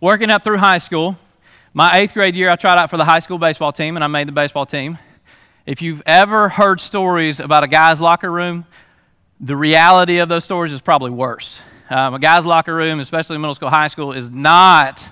Working 0.00 0.30
up 0.30 0.44
through 0.44 0.58
high 0.58 0.78
school, 0.78 1.18
my 1.76 1.90
eighth 1.98 2.14
grade 2.14 2.34
year, 2.34 2.48
I 2.48 2.56
tried 2.56 2.78
out 2.78 2.88
for 2.88 2.96
the 2.96 3.04
high 3.04 3.18
school 3.18 3.36
baseball 3.36 3.70
team 3.70 3.98
and 3.98 4.02
I 4.02 4.06
made 4.06 4.26
the 4.26 4.32
baseball 4.32 4.64
team. 4.64 4.96
If 5.66 5.82
you've 5.82 6.02
ever 6.06 6.48
heard 6.48 6.80
stories 6.80 7.38
about 7.38 7.64
a 7.64 7.68
guy's 7.68 8.00
locker 8.00 8.32
room, 8.32 8.64
the 9.40 9.58
reality 9.58 10.16
of 10.16 10.30
those 10.30 10.42
stories 10.42 10.72
is 10.72 10.80
probably 10.80 11.10
worse. 11.10 11.60
Um, 11.90 12.14
a 12.14 12.18
guy's 12.18 12.46
locker 12.46 12.74
room, 12.74 12.98
especially 12.98 13.36
middle 13.36 13.54
school, 13.54 13.68
high 13.68 13.88
school, 13.88 14.12
is 14.12 14.30
not 14.30 15.06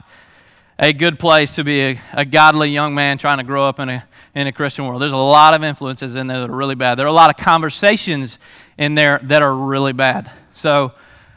a 0.78 0.94
good 0.94 1.19
place 1.19 1.55
to 1.56 1.64
be 1.64 1.82
a, 1.82 2.00
a 2.14 2.25
godly 2.25 2.70
young 2.70 2.94
man 2.94 3.19
trying 3.19 3.37
to 3.37 3.44
grow 3.44 3.69
up 3.69 3.78
in 3.78 3.90
a 3.90 4.05
in 4.34 4.46
a 4.46 4.52
Christian 4.52 4.87
world. 4.87 5.02
There's 5.02 5.12
a 5.12 5.19
lot 5.19 5.55
of 5.55 5.62
influences 5.62 6.14
in 6.14 6.28
there 6.28 6.40
that 6.40 6.49
are 6.49 6.56
really 6.56 6.76
bad. 6.76 6.94
There 6.94 7.05
are 7.05 7.10
a 7.10 7.12
lot 7.12 7.28
of 7.28 7.37
conversations 7.37 8.38
in 8.78 8.94
there 8.94 9.20
that 9.25 9.43
are 9.43 9.55
really 9.55 9.93
bad. 9.93 10.31
So, 10.55 10.93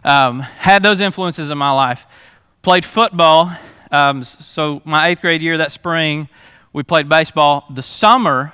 um, 0.06 0.40
had 0.40 0.84
those 0.84 1.02
influences 1.02 1.50
in 1.50 1.58
my 1.58 1.72
life. 1.72 2.06
Played 2.62 2.86
football. 2.86 3.58
Um, 3.92 4.24
so, 4.24 4.82
my 4.86 5.08
eighth 5.08 5.22
grade 5.22 5.42
year 5.42 5.58
that 5.58 5.72
spring, 5.72 6.30
we 6.74 6.84
played 6.84 7.10
baseball. 7.10 7.66
The 7.74 7.84
summer 7.84 8.54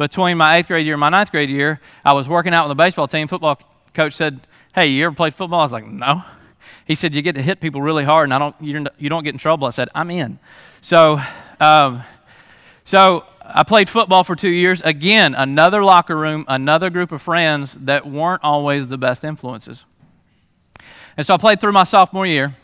between 0.00 0.38
my 0.38 0.56
eighth 0.56 0.68
grade 0.68 0.86
year 0.86 0.94
and 0.94 1.00
my 1.00 1.10
ninth 1.10 1.30
grade 1.30 1.50
year, 1.50 1.78
I 2.04 2.14
was 2.14 2.28
working 2.28 2.54
out 2.54 2.66
with 2.66 2.76
the 2.76 2.82
baseball 2.82 3.06
team. 3.06 3.28
Football 3.28 3.58
coach 3.92 4.14
said, 4.14 4.40
Hey, 4.74 4.86
you 4.86 5.04
ever 5.04 5.14
played 5.14 5.34
football? 5.34 5.60
I 5.60 5.64
was 5.64 5.72
like, 5.72 5.86
No. 5.86 6.24
He 6.86 6.94
said, 6.94 7.14
You 7.14 7.22
get 7.22 7.34
to 7.34 7.42
hit 7.42 7.60
people 7.60 7.82
really 7.82 8.04
hard 8.04 8.24
and 8.24 8.34
I 8.34 8.38
don't, 8.38 8.56
you 8.60 9.08
don't 9.08 9.24
get 9.24 9.34
in 9.34 9.38
trouble. 9.38 9.66
I 9.66 9.70
said, 9.70 9.90
I'm 9.94 10.10
in. 10.10 10.38
So, 10.80 11.20
um, 11.60 12.02
so 12.84 13.24
I 13.44 13.62
played 13.62 13.88
football 13.88 14.24
for 14.24 14.36
two 14.36 14.48
years. 14.48 14.80
Again, 14.82 15.34
another 15.34 15.84
locker 15.84 16.16
room, 16.16 16.44
another 16.48 16.88
group 16.88 17.12
of 17.12 17.20
friends 17.20 17.74
that 17.82 18.06
weren't 18.06 18.42
always 18.42 18.86
the 18.86 18.98
best 18.98 19.24
influences. 19.24 19.84
And 21.16 21.26
so 21.26 21.34
I 21.34 21.36
played 21.36 21.60
through 21.60 21.72
my 21.72 21.84
sophomore 21.84 22.26
year. 22.26 22.56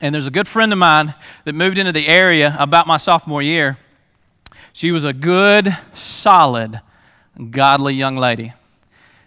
And 0.00 0.14
there's 0.14 0.26
a 0.26 0.30
good 0.30 0.46
friend 0.46 0.72
of 0.72 0.78
mine 0.78 1.14
that 1.44 1.54
moved 1.54 1.78
into 1.78 1.92
the 1.92 2.08
area 2.08 2.56
about 2.58 2.86
my 2.86 2.96
sophomore 2.96 3.42
year. 3.42 3.78
She 4.72 4.92
was 4.92 5.04
a 5.04 5.12
good, 5.12 5.76
solid, 5.94 6.80
godly 7.50 7.94
young 7.94 8.16
lady. 8.16 8.52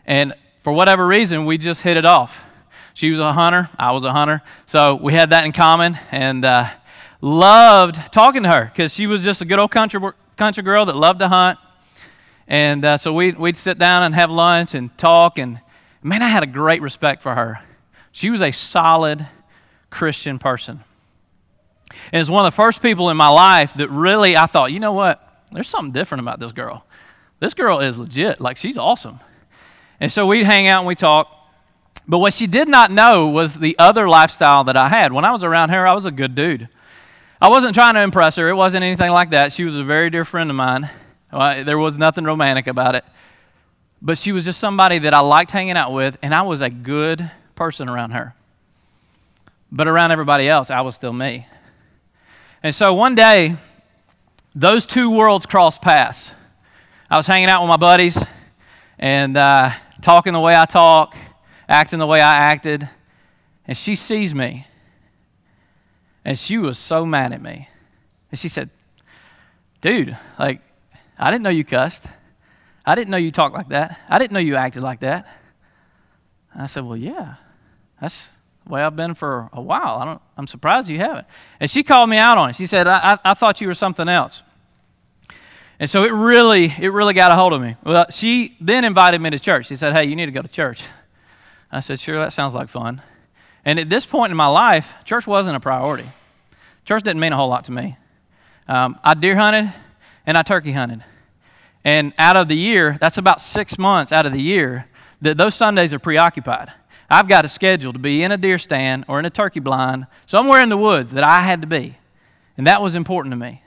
And 0.06 0.34
for 0.62 0.72
whatever 0.72 1.06
reason, 1.06 1.46
we 1.46 1.58
just 1.58 1.82
hit 1.82 1.98
it 1.98 2.06
off. 2.06 2.44
She 2.94 3.10
was 3.10 3.20
a 3.20 3.34
hunter, 3.34 3.70
I 3.78 3.92
was 3.92 4.04
a 4.04 4.12
hunter. 4.12 4.42
So 4.66 4.96
we 4.96 5.14
had 5.14 5.32
that 5.32 5.46
in 5.46 5.52
common 5.52 5.98
and 6.12 6.46
uh, 6.46 6.70
loved 7.22 8.14
talking 8.14 8.44
to 8.44 8.50
her 8.50 8.66
because 8.66 8.94
she 8.94 9.08
was 9.08 9.24
just 9.24 9.42
a 9.42 9.46
good 9.46 9.60
old 9.60 9.72
country 9.72 10.00
country 10.38 10.64
girl 10.64 10.86
that 10.86 10.96
loved 10.96 11.20
to 11.20 11.28
hunt. 11.28 11.60
And 12.48 12.84
uh, 12.84 12.98
so 12.98 13.14
we'd, 13.14 13.38
we'd 13.38 13.58
sit 13.58 13.78
down 13.78 14.04
and 14.04 14.16
have 14.16 14.30
lunch 14.30 14.74
and 14.74 14.96
talk. 14.98 15.38
And 15.38 15.60
man, 16.02 16.22
I 16.22 16.28
had 16.28 16.44
a 16.44 16.48
great 16.48 16.82
respect 16.82 17.22
for 17.22 17.36
her. 17.36 17.60
She 18.12 18.30
was 18.30 18.42
a 18.42 18.52
solid 18.52 19.28
Christian 19.92 20.40
person. 20.40 20.84
And 22.12 22.20
it's 22.20 22.30
one 22.30 22.44
of 22.46 22.52
the 22.52 22.56
first 22.56 22.82
people 22.82 23.10
in 23.10 23.18
my 23.18 23.28
life 23.28 23.76
that 23.76 23.90
really 23.90 24.36
I 24.36 24.48
thought, 24.48 24.72
you 24.72 24.80
know 24.80 24.94
what? 24.94 25.28
There's 25.52 25.68
something 25.68 25.92
different 25.92 26.22
about 26.22 26.40
this 26.40 26.54
girl. 26.54 26.86
This 27.40 27.54
girl 27.54 27.80
is 27.80 27.98
legit. 27.98 28.42
Like, 28.42 28.58
she's 28.58 28.78
awesome. 28.78 29.20
And 30.00 30.12
so 30.12 30.26
we'd 30.26 30.46
hang 30.46 30.68
out 30.68 30.80
and 30.80 30.88
we 30.88 30.96
talk. 30.96 31.28
But 32.08 32.20
what 32.20 32.34
she 32.34 32.48
did 32.48 32.68
not 32.68 32.92
know 32.92 33.28
was 33.28 33.56
the 33.56 33.78
other 33.78 34.08
lifestyle 34.08 34.64
that 34.64 34.78
I 34.78 34.90
had. 34.90 35.14
When 35.14 35.26
I 35.26 35.32
was 35.32 35.44
around 35.44 35.70
her, 35.70 35.86
I 35.86 35.94
was 35.94 36.06
a 36.06 36.12
good 36.12 36.34
dude. 36.34 36.70
I 37.42 37.50
wasn't 37.50 37.76
trying 37.76 37.96
to 37.96 38.02
impress 38.02 38.38
her. 38.38 38.50
It 38.50 38.56
wasn't 38.56 38.84
anything 38.84 39.12
like 39.12 39.32
that. 39.32 39.52
She 39.52 39.64
was 39.64 39.76
a 39.76 39.84
very 39.84 40.10
dear 40.10 40.24
friend 40.24 40.50
of 40.50 40.56
mine. 40.56 40.90
There 41.32 41.78
was 41.78 41.98
nothing 41.98 42.24
romantic 42.24 42.68
about 42.68 42.96
it. 42.96 43.04
But 44.02 44.18
she 44.18 44.32
was 44.32 44.46
just 44.46 44.60
somebody 44.60 45.00
that 45.00 45.14
I 45.14 45.20
liked 45.20 45.52
hanging 45.52 45.78
out 45.78 45.92
with, 45.92 46.18
and 46.22 46.34
I 46.34 46.42
was 46.44 46.62
a 46.62 46.70
good 46.70 47.30
person 47.56 47.90
around 47.90 48.12
her. 48.12 48.34
But 49.72 49.88
around 49.88 50.12
everybody 50.12 50.50
else, 50.50 50.70
I 50.70 50.82
was 50.82 50.96
still 50.96 51.14
me. 51.14 51.48
And 52.62 52.76
so 52.76 52.94
one 52.94 53.16
day, 53.16 53.56
those 54.54 54.86
two 54.86 55.10
worlds 55.10 55.46
crossed 55.46 55.82
paths. 55.82 56.32
I 57.10 57.18
was 57.18 57.26
hanging 57.26 57.50
out 57.50 57.62
with 57.62 57.70
my 57.70 57.78
buddies 57.78 58.22
and 59.00 59.38
uh, 59.38 59.72
talking 60.02 60.34
the 60.34 60.40
way 60.40 60.56
I 60.56 60.66
talk, 60.66 61.16
acting 61.68 62.00
the 62.00 62.08
way 62.08 62.20
I 62.22 62.36
acted, 62.36 62.88
and 63.66 63.78
she 63.78 63.96
sees 63.96 64.36
me. 64.36 64.68
And 66.24 66.38
she 66.38 66.58
was 66.58 66.78
so 66.78 67.06
mad 67.06 67.34
at 67.34 67.42
me. 67.42 67.70
And 68.30 68.40
she 68.40 68.48
said, 68.48 68.70
Dude, 69.82 70.16
like, 70.38 70.62
I 71.18 71.32
didn't 71.32 71.44
know 71.44 71.50
you 71.50 71.64
cussed. 71.64 72.06
I 72.86 72.94
didn't 72.94 73.10
know 73.10 73.18
you 73.18 73.32
talked 73.32 73.56
like 73.56 73.70
that. 73.70 74.00
I 74.08 74.20
didn't 74.20 74.34
know 74.34 74.40
you 74.40 74.56
acted 74.56 74.84
like 74.84 75.00
that. 75.00 75.28
I 76.54 76.68
said, 76.68 76.86
Well, 76.86 76.98
yeah, 76.98 77.36
that's, 78.00 78.38
way 78.68 78.82
I've 78.82 78.96
been 78.96 79.14
for 79.16 79.50
a 79.54 79.62
while. 79.62 79.98
I 79.98 80.06
don't, 80.06 80.22
I'm 80.38 80.48
surprised 80.48 80.90
you 80.90 80.98
haven't. 80.98 81.28
And 81.60 81.70
she 81.70 81.84
called 81.84 82.10
me 82.10 82.18
out 82.18 82.38
on 82.38 82.52
it. 82.52 82.56
She 82.56 82.66
said, 82.66 82.88
I, 82.88 83.14
I, 83.14 83.32
I 83.32 83.34
thought 83.34 83.62
you 83.62 83.68
were 83.68 83.74
something 83.74 84.08
else. 84.08 84.44
And 85.80 85.90
so 85.90 86.04
it 86.04 86.12
really, 86.12 86.66
it 86.80 86.90
really 86.90 87.14
got 87.14 87.32
a 87.32 87.36
hold 87.36 87.54
of 87.54 87.62
me. 87.62 87.76
Well, 87.84 88.06
she 88.12 88.56
then 88.62 88.86
invited 88.86 89.20
me 89.20 89.32
to 89.32 89.40
church. 89.40 89.68
She 89.68 89.76
said, 89.76 89.94
Hey, 89.94 90.06
you 90.06 90.16
need 90.16 90.28
to 90.28 90.32
go 90.32 90.42
to 90.42 90.48
church. 90.48 90.84
I 91.72 91.80
said, 91.80 92.00
Sure, 92.00 92.20
that 92.20 92.34
sounds 92.34 92.54
like 92.54 92.70
fun. 92.70 93.02
And 93.66 93.80
at 93.80 93.90
this 93.90 94.06
point 94.06 94.32
in 94.32 94.38
my 94.38 94.48
life, 94.48 94.94
church 95.06 95.26
wasn't 95.26 95.56
a 95.56 95.60
priority. 95.60 96.10
Church 96.86 97.04
didn't 97.04 97.20
mean 97.20 97.34
a 97.34 97.36
whole 97.36 97.50
lot 97.50 97.66
to 97.66 97.72
me. 97.72 97.98
Um, 98.68 99.00
I 99.04 99.14
deer 99.16 99.36
hunted 99.36 99.74
and 100.26 100.38
I 100.38 100.44
turkey 100.44 100.72
hunted. 100.72 101.04
And 101.84 102.14
out 102.20 102.38
of 102.38 102.48
the 102.48 102.56
year, 102.56 102.98
that's 103.02 103.18
about 103.18 103.42
six 103.42 103.78
months 103.78 104.12
out 104.12 104.26
of 104.26 104.34
the 104.34 104.42
year 104.42 104.88
that 105.22 105.38
those 105.38 105.56
Sundays 105.56 105.94
are 105.94 106.00
preoccupied. 106.00 106.72
I've 107.12 107.28
got 107.28 107.44
a 107.44 107.50
schedule 107.50 107.92
to 107.94 108.00
be 108.00 108.24
in 108.24 108.32
a 108.32 108.38
deer 108.38 108.58
stand 108.58 109.06
or 109.08 109.20
in 109.20 109.26
a 109.26 109.30
turkey 109.30 109.60
blind, 109.60 110.08
somewhere 110.26 110.64
in 110.64 110.70
the 110.70 110.78
woods 110.78 111.12
that 111.12 111.26
I 111.26 111.42
had 111.42 111.62
to 111.62 111.68
be. 111.68 111.98
And 112.58 112.66
that 112.68 112.82
was 112.82 112.96
important 112.96 113.34
to 113.34 113.36
me. 113.36 113.62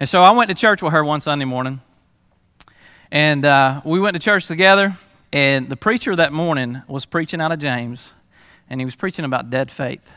And 0.00 0.08
so 0.08 0.22
I 0.22 0.32
went 0.32 0.48
to 0.48 0.54
church 0.54 0.82
with 0.82 0.92
her 0.92 1.04
one 1.04 1.20
Sunday 1.20 1.44
morning. 1.44 1.80
And 3.10 3.44
uh, 3.44 3.80
we 3.84 4.00
went 4.00 4.14
to 4.14 4.20
church 4.20 4.46
together. 4.46 4.96
And 5.32 5.68
the 5.68 5.76
preacher 5.76 6.16
that 6.16 6.32
morning 6.32 6.82
was 6.88 7.04
preaching 7.04 7.40
out 7.40 7.52
of 7.52 7.58
James. 7.58 8.10
And 8.68 8.80
he 8.80 8.84
was 8.84 8.96
preaching 8.96 9.24
about 9.24 9.50
dead 9.50 9.70
faith. 9.70 10.08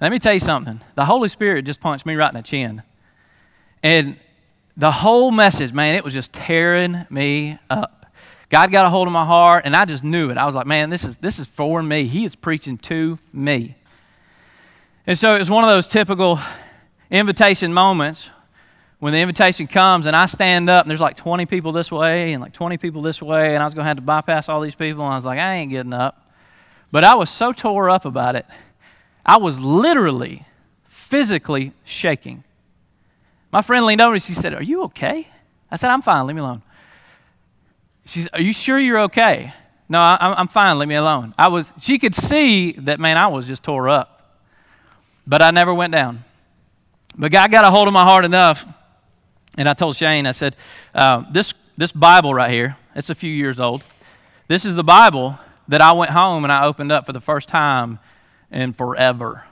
Let 0.00 0.12
me 0.12 0.18
tell 0.18 0.34
you 0.34 0.40
something. 0.40 0.80
The 0.94 1.04
Holy 1.04 1.28
Spirit 1.28 1.64
just 1.64 1.80
punched 1.80 2.06
me 2.06 2.14
right 2.14 2.30
in 2.30 2.36
the 2.36 2.42
chin. 2.42 2.82
And 3.82 4.16
the 4.76 4.92
whole 4.92 5.32
message, 5.32 5.72
man, 5.72 5.96
it 5.96 6.04
was 6.04 6.14
just 6.14 6.32
tearing 6.32 7.06
me 7.10 7.58
up. 7.68 7.97
God 8.50 8.72
got 8.72 8.86
a 8.86 8.90
hold 8.90 9.06
of 9.06 9.12
my 9.12 9.26
heart, 9.26 9.62
and 9.66 9.76
I 9.76 9.84
just 9.84 10.02
knew 10.02 10.30
it. 10.30 10.38
I 10.38 10.46
was 10.46 10.54
like, 10.54 10.66
man, 10.66 10.88
this 10.88 11.04
is, 11.04 11.16
this 11.16 11.38
is 11.38 11.46
for 11.46 11.82
me. 11.82 12.04
He 12.04 12.24
is 12.24 12.34
preaching 12.34 12.78
to 12.78 13.18
me. 13.32 13.76
And 15.06 15.18
so 15.18 15.34
it 15.34 15.38
was 15.38 15.50
one 15.50 15.64
of 15.64 15.70
those 15.70 15.88
typical 15.88 16.40
invitation 17.10 17.72
moments 17.72 18.30
when 18.98 19.12
the 19.12 19.18
invitation 19.20 19.66
comes 19.66 20.06
and 20.06 20.16
I 20.16 20.26
stand 20.26 20.68
up 20.68 20.84
and 20.84 20.90
there's 20.90 21.00
like 21.00 21.16
20 21.16 21.46
people 21.46 21.72
this 21.72 21.92
way 21.92 22.32
and 22.32 22.42
like 22.42 22.52
20 22.52 22.78
people 22.78 23.02
this 23.02 23.20
way, 23.22 23.54
and 23.54 23.62
I 23.62 23.66
was 23.66 23.74
going 23.74 23.84
to 23.84 23.88
have 23.88 23.96
to 23.98 24.02
bypass 24.02 24.48
all 24.48 24.60
these 24.60 24.74
people, 24.74 25.04
and 25.04 25.12
I 25.12 25.16
was 25.16 25.26
like, 25.26 25.38
I 25.38 25.56
ain't 25.56 25.70
getting 25.70 25.92
up. 25.92 26.30
But 26.90 27.04
I 27.04 27.14
was 27.14 27.30
so 27.30 27.52
tore 27.52 27.90
up 27.90 28.04
about 28.06 28.34
it. 28.34 28.46
I 29.24 29.36
was 29.36 29.60
literally, 29.60 30.46
physically 30.86 31.72
shaking. 31.84 32.44
My 33.52 33.62
friend 33.62 33.84
leaned 33.84 34.00
over 34.00 34.14
and 34.14 34.22
she 34.22 34.34
said, 34.34 34.54
Are 34.54 34.62
you 34.62 34.84
okay? 34.84 35.28
I 35.70 35.76
said, 35.76 35.90
I'm 35.90 36.02
fine, 36.02 36.26
leave 36.26 36.36
me 36.36 36.40
alone. 36.40 36.62
She 38.08 38.22
said, 38.22 38.30
Are 38.32 38.40
you 38.40 38.52
sure 38.52 38.78
you're 38.78 39.00
okay? 39.00 39.52
No, 39.88 40.00
I, 40.00 40.34
I'm 40.36 40.48
fine, 40.48 40.78
leave 40.78 40.88
me 40.88 40.96
alone. 40.96 41.34
I 41.38 41.48
was, 41.48 41.70
she 41.78 41.98
could 41.98 42.14
see 42.14 42.72
that, 42.72 42.98
man, 42.98 43.16
I 43.16 43.28
was 43.28 43.46
just 43.46 43.62
tore 43.62 43.88
up. 43.88 44.40
But 45.26 45.42
I 45.42 45.50
never 45.50 45.72
went 45.72 45.92
down. 45.92 46.24
But 47.16 47.32
God 47.32 47.50
got 47.50 47.64
a 47.64 47.70
hold 47.70 47.86
of 47.86 47.94
my 47.94 48.04
heart 48.04 48.24
enough, 48.24 48.64
and 49.56 49.68
I 49.68 49.74
told 49.74 49.96
Shane, 49.96 50.26
I 50.26 50.32
said, 50.32 50.56
uh, 50.94 51.24
this, 51.30 51.52
this 51.76 51.92
Bible 51.92 52.32
right 52.32 52.50
here, 52.50 52.76
it's 52.94 53.10
a 53.10 53.14
few 53.14 53.30
years 53.30 53.60
old. 53.60 53.84
This 54.46 54.64
is 54.64 54.74
the 54.74 54.84
Bible 54.84 55.38
that 55.68 55.82
I 55.82 55.92
went 55.92 56.10
home 56.10 56.44
and 56.44 56.52
I 56.52 56.64
opened 56.64 56.90
up 56.90 57.04
for 57.04 57.12
the 57.12 57.20
first 57.20 57.48
time 57.48 57.98
in 58.50 58.72
forever. 58.72 59.44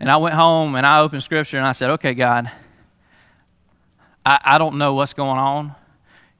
And 0.00 0.10
I 0.10 0.16
went 0.16 0.34
home 0.34 0.74
and 0.74 0.84
I 0.84 1.00
opened 1.00 1.22
Scripture 1.22 1.58
and 1.58 1.66
I 1.66 1.72
said, 1.72 1.90
okay, 1.90 2.14
God, 2.14 2.50
I, 4.26 4.40
I 4.42 4.58
don't 4.58 4.78
know 4.78 4.94
what's 4.94 5.12
going 5.12 5.38
on. 5.38 5.76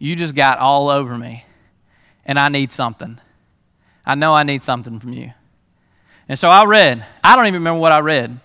You 0.02 0.16
just 0.16 0.34
got 0.34 0.58
all 0.58 0.88
over 0.88 1.16
me, 1.16 1.44
and 2.26 2.36
I 2.36 2.48
need 2.48 2.72
something. 2.72 3.20
I 4.04 4.16
know 4.16 4.34
I 4.34 4.42
need 4.42 4.64
something 4.64 4.98
from 4.98 5.12
you. 5.12 5.32
And 6.28 6.36
so 6.36 6.48
I 6.48 6.64
read. 6.64 7.06
I 7.22 7.36
don't 7.36 7.46
even 7.46 7.60
remember 7.60 7.78
what 7.78 7.92
I 7.92 8.00
read. 8.00 8.40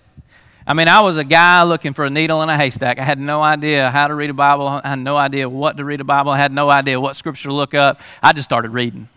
I 0.68 0.76
mean, 0.76 0.88
I 0.88 1.02
was 1.02 1.18
a 1.18 1.24
guy 1.24 1.64
looking 1.64 1.96
for 1.96 2.06
a 2.06 2.12
needle 2.12 2.44
in 2.44 2.50
a 2.50 2.56
haystack. 2.56 3.00
I 3.00 3.04
had 3.04 3.18
no 3.18 3.42
idea 3.42 3.90
how 3.90 4.08
to 4.08 4.14
read 4.14 4.30
a 4.30 4.36
Bible. 4.36 4.68
I 4.68 4.88
had 4.88 5.00
no 5.00 5.18
idea 5.18 5.50
what 5.50 5.78
to 5.78 5.84
read 5.84 6.00
a 6.00 6.04
Bible. 6.04 6.30
I 6.30 6.38
had 6.38 6.52
no 6.52 6.70
idea 6.70 7.02
what 7.02 7.16
scripture 7.16 7.50
to 7.50 7.56
look 7.56 7.74
up. 7.74 8.02
I 8.22 8.34
just 8.34 8.48
started 8.48 8.70
reading. 8.70 9.10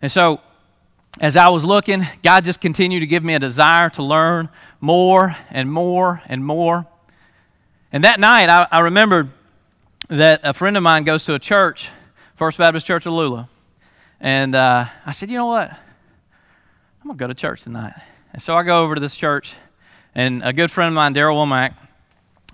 And 0.00 0.10
so 0.10 0.40
as 1.20 1.36
I 1.36 1.50
was 1.50 1.66
looking, 1.66 2.06
God 2.22 2.46
just 2.46 2.62
continued 2.62 3.00
to 3.00 3.06
give 3.06 3.22
me 3.22 3.34
a 3.34 3.38
desire 3.38 3.90
to 3.90 4.02
learn 4.02 4.48
more 4.80 5.36
and 5.50 5.70
more 5.70 6.22
and 6.24 6.42
more. 6.42 6.86
And 7.92 8.04
that 8.04 8.18
night, 8.18 8.48
I, 8.48 8.66
I 8.72 8.80
remembered 8.80 9.30
that 10.10 10.40
a 10.42 10.52
friend 10.52 10.76
of 10.76 10.82
mine 10.82 11.04
goes 11.04 11.24
to 11.24 11.34
a 11.34 11.38
church, 11.38 11.88
First 12.34 12.58
Baptist 12.58 12.84
Church 12.84 13.06
of 13.06 13.12
Lula. 13.12 13.48
And 14.18 14.56
uh, 14.56 14.86
I 15.06 15.12
said, 15.12 15.30
you 15.30 15.38
know 15.38 15.46
what? 15.46 15.70
I'm 15.70 17.06
going 17.06 17.16
to 17.16 17.22
go 17.22 17.26
to 17.28 17.34
church 17.34 17.62
tonight. 17.62 17.94
And 18.32 18.42
so 18.42 18.56
I 18.56 18.64
go 18.64 18.82
over 18.82 18.96
to 18.96 19.00
this 19.00 19.14
church, 19.14 19.54
and 20.12 20.42
a 20.42 20.52
good 20.52 20.72
friend 20.72 20.88
of 20.88 20.94
mine, 20.94 21.14
Daryl 21.14 21.36
Womack, 21.36 21.76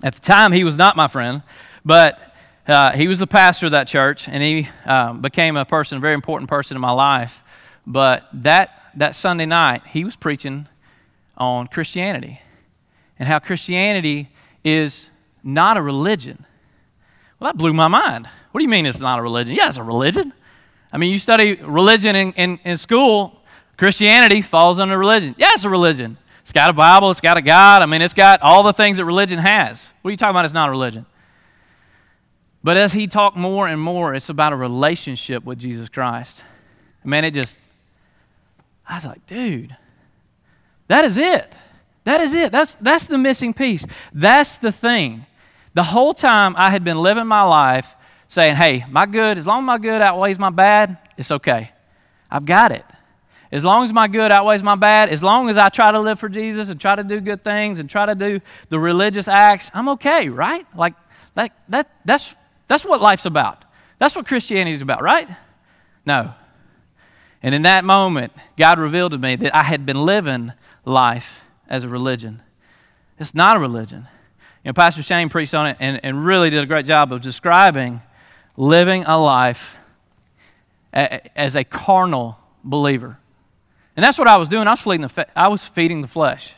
at 0.03 0.13
the 0.13 0.21
time 0.21 0.51
he 0.51 0.63
was 0.63 0.77
not 0.77 0.95
my 0.95 1.07
friend, 1.07 1.41
but 1.83 2.19
uh, 2.67 2.91
he 2.91 3.07
was 3.07 3.17
the 3.17 3.25
pastor 3.25 3.65
of 3.65 3.71
that 3.71 3.87
church, 3.87 4.27
and 4.27 4.43
he 4.43 4.69
um, 4.85 5.21
became 5.21 5.57
a 5.57 5.65
person, 5.65 5.97
a 5.97 6.01
very 6.01 6.13
important 6.13 6.49
person 6.49 6.77
in 6.77 6.81
my 6.81 6.91
life. 6.91 7.41
But 7.87 8.27
that, 8.33 8.69
that 8.97 9.15
Sunday 9.15 9.47
night, 9.47 9.81
he 9.87 10.03
was 10.03 10.15
preaching 10.15 10.67
on 11.35 11.67
Christianity 11.67 12.39
and 13.17 13.27
how 13.27 13.39
Christianity 13.39 14.29
is 14.63 15.09
not 15.43 15.75
a 15.75 15.81
religion. 15.81 16.45
Well, 17.39 17.51
that 17.51 17.57
blew 17.57 17.73
my 17.73 17.87
mind. 17.87 18.27
What 18.51 18.59
do 18.59 18.63
you 18.63 18.69
mean 18.69 18.85
it's 18.85 18.99
not 18.99 19.19
a 19.19 19.21
religion? 19.21 19.55
Yeah, 19.55 19.67
it's 19.67 19.77
a 19.77 19.83
religion. 19.83 20.33
I 20.91 20.97
mean, 20.97 21.11
you 21.11 21.19
study 21.19 21.55
religion 21.55 22.15
in, 22.15 22.33
in, 22.33 22.59
in 22.63 22.77
school, 22.77 23.41
Christianity 23.77 24.41
falls 24.41 24.79
under 24.79 24.97
religion. 24.97 25.35
Yeah, 25.37 25.49
it's 25.51 25.63
a 25.63 25.69
religion. 25.69 26.17
It's 26.41 26.53
got 26.53 26.69
a 26.69 26.73
Bible, 26.73 27.11
it's 27.11 27.21
got 27.21 27.37
a 27.37 27.41
God. 27.41 27.83
I 27.83 27.85
mean, 27.85 28.01
it's 28.01 28.13
got 28.13 28.41
all 28.41 28.63
the 28.63 28.73
things 28.73 28.97
that 28.97 29.05
religion 29.05 29.39
has. 29.39 29.89
What 30.01 30.09
are 30.09 30.11
you 30.11 30.17
talking 30.17 30.31
about? 30.31 30.45
It's 30.45 30.53
not 30.53 30.69
a 30.69 30.71
religion. 30.71 31.05
But 32.63 32.77
as 32.77 32.93
he 32.93 33.05
talked 33.05 33.37
more 33.37 33.67
and 33.67 33.79
more, 33.79 34.13
it's 34.13 34.29
about 34.29 34.53
a 34.53 34.55
relationship 34.55 35.43
with 35.43 35.59
Jesus 35.59 35.89
Christ. 35.89 36.43
Man, 37.03 37.23
it 37.23 37.31
just 37.31 37.57
I 38.87 38.95
was 38.95 39.05
like, 39.05 39.25
dude, 39.27 39.75
that 40.87 41.03
is 41.03 41.17
it. 41.17 41.53
That 42.05 42.21
is 42.21 42.33
it. 42.33 42.51
That's, 42.51 42.75
that's 42.75 43.07
the 43.07 43.17
missing 43.17 43.53
piece. 43.53 43.85
That's 44.13 44.57
the 44.57 44.71
thing. 44.71 45.25
The 45.77 45.83
whole 45.83 46.15
time 46.15 46.55
I 46.57 46.71
had 46.71 46.83
been 46.83 46.97
living 46.97 47.27
my 47.27 47.43
life 47.43 47.95
saying, 48.27 48.55
hey, 48.55 48.83
my 48.89 49.05
good, 49.05 49.37
as 49.37 49.45
long 49.45 49.59
as 49.59 49.65
my 49.67 49.77
good 49.77 50.01
outweighs 50.01 50.39
my 50.39 50.49
bad, 50.49 50.97
it's 51.17 51.29
okay. 51.29 51.69
I've 52.31 52.45
got 52.45 52.71
it. 52.71 52.83
As 53.51 53.63
long 53.63 53.85
as 53.85 53.93
my 53.93 54.07
good 54.07 54.31
outweighs 54.31 54.63
my 54.63 54.73
bad, 54.73 55.09
as 55.09 55.21
long 55.21 55.51
as 55.51 55.57
I 55.59 55.69
try 55.69 55.91
to 55.91 55.99
live 55.99 56.19
for 56.19 56.29
Jesus 56.29 56.69
and 56.69 56.81
try 56.81 56.95
to 56.95 57.03
do 57.03 57.21
good 57.21 57.43
things 57.43 57.77
and 57.77 57.87
try 57.87 58.07
to 58.07 58.15
do 58.15 58.41
the 58.69 58.79
religious 58.79 59.27
acts, 59.27 59.69
I'm 59.71 59.87
okay, 59.89 60.29
right? 60.29 60.65
Like 60.75 60.95
that, 61.35 61.51
that, 61.69 61.91
that's, 62.03 62.33
that's 62.67 62.83
what 62.83 62.99
life's 62.99 63.27
about. 63.27 63.63
That's 63.99 64.15
what 64.15 64.25
Christianity 64.25 64.75
is 64.75 64.81
about, 64.81 65.03
right? 65.03 65.29
No, 66.07 66.33
and 67.43 67.53
in 67.53 67.61
that 67.61 67.85
moment, 67.85 68.33
God 68.57 68.79
revealed 68.79 69.11
to 69.11 69.19
me 69.19 69.35
that 69.35 69.55
I 69.55 69.61
had 69.61 69.85
been 69.85 70.03
living 70.03 70.53
life 70.85 71.41
as 71.69 71.83
a 71.83 71.87
religion. 71.87 72.41
It's 73.19 73.35
not 73.35 73.55
a 73.55 73.59
religion. 73.59 74.07
Know, 74.67 74.73
Pastor 74.73 75.01
Shane 75.01 75.29
preached 75.29 75.53
on 75.53 75.67
it 75.67 75.77
and, 75.79 76.03
and 76.03 76.25
really 76.25 76.49
did 76.49 76.61
a 76.61 76.65
great 76.65 76.85
job 76.85 77.13
of 77.13 77.21
describing 77.21 78.01
living 78.57 79.05
a 79.05 79.17
life 79.17 79.77
a, 80.93 81.39
as 81.39 81.55
a 81.55 81.63
carnal 81.63 82.37
believer. 82.65 83.17
And 83.95 84.03
that's 84.03 84.17
what 84.17 84.27
I 84.27 84.35
was 84.35 84.49
doing. 84.49 84.67
I 84.67 84.71
was 84.71 84.81
feeding 84.81 85.01
the, 85.01 85.27
I 85.39 85.47
was 85.47 85.63
feeding 85.63 86.01
the 86.01 86.07
flesh. 86.09 86.53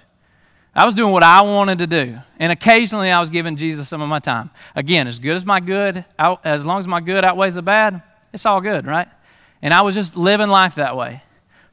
I 0.74 0.86
was 0.86 0.96
doing 0.96 1.14
what 1.14 1.22
I 1.22 1.44
wanted 1.44 1.78
to 1.80 1.88
do. 1.88 2.18
And 2.40 2.52
occasionally 2.52 3.12
I 3.12 3.20
was 3.20 3.30
giving 3.30 3.56
Jesus 3.56 3.88
some 3.88 4.02
of 4.02 4.10
my 4.10 4.20
time. 4.20 4.50
Again, 4.76 5.08
as 5.08 5.20
good 5.20 5.36
as 5.36 5.46
my 5.46 5.60
good, 5.60 6.04
as 6.18 6.66
long 6.66 6.80
as 6.80 6.88
my 6.88 7.02
good 7.02 7.24
outweighs 7.24 7.56
the 7.56 7.62
bad, 7.62 8.02
it's 8.34 8.46
all 8.46 8.60
good, 8.60 8.88
right? 8.88 9.08
And 9.62 9.72
I 9.72 9.84
was 9.84 9.94
just 9.94 10.16
living 10.16 10.48
life 10.48 10.76
that 10.76 10.98
way, 10.98 11.22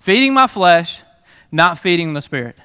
feeding 0.00 0.35
my 0.35 0.49
flesh, 0.49 1.00
not 1.50 1.78
feeding 1.78 2.12
the 2.12 2.21
spirit. 2.21 2.57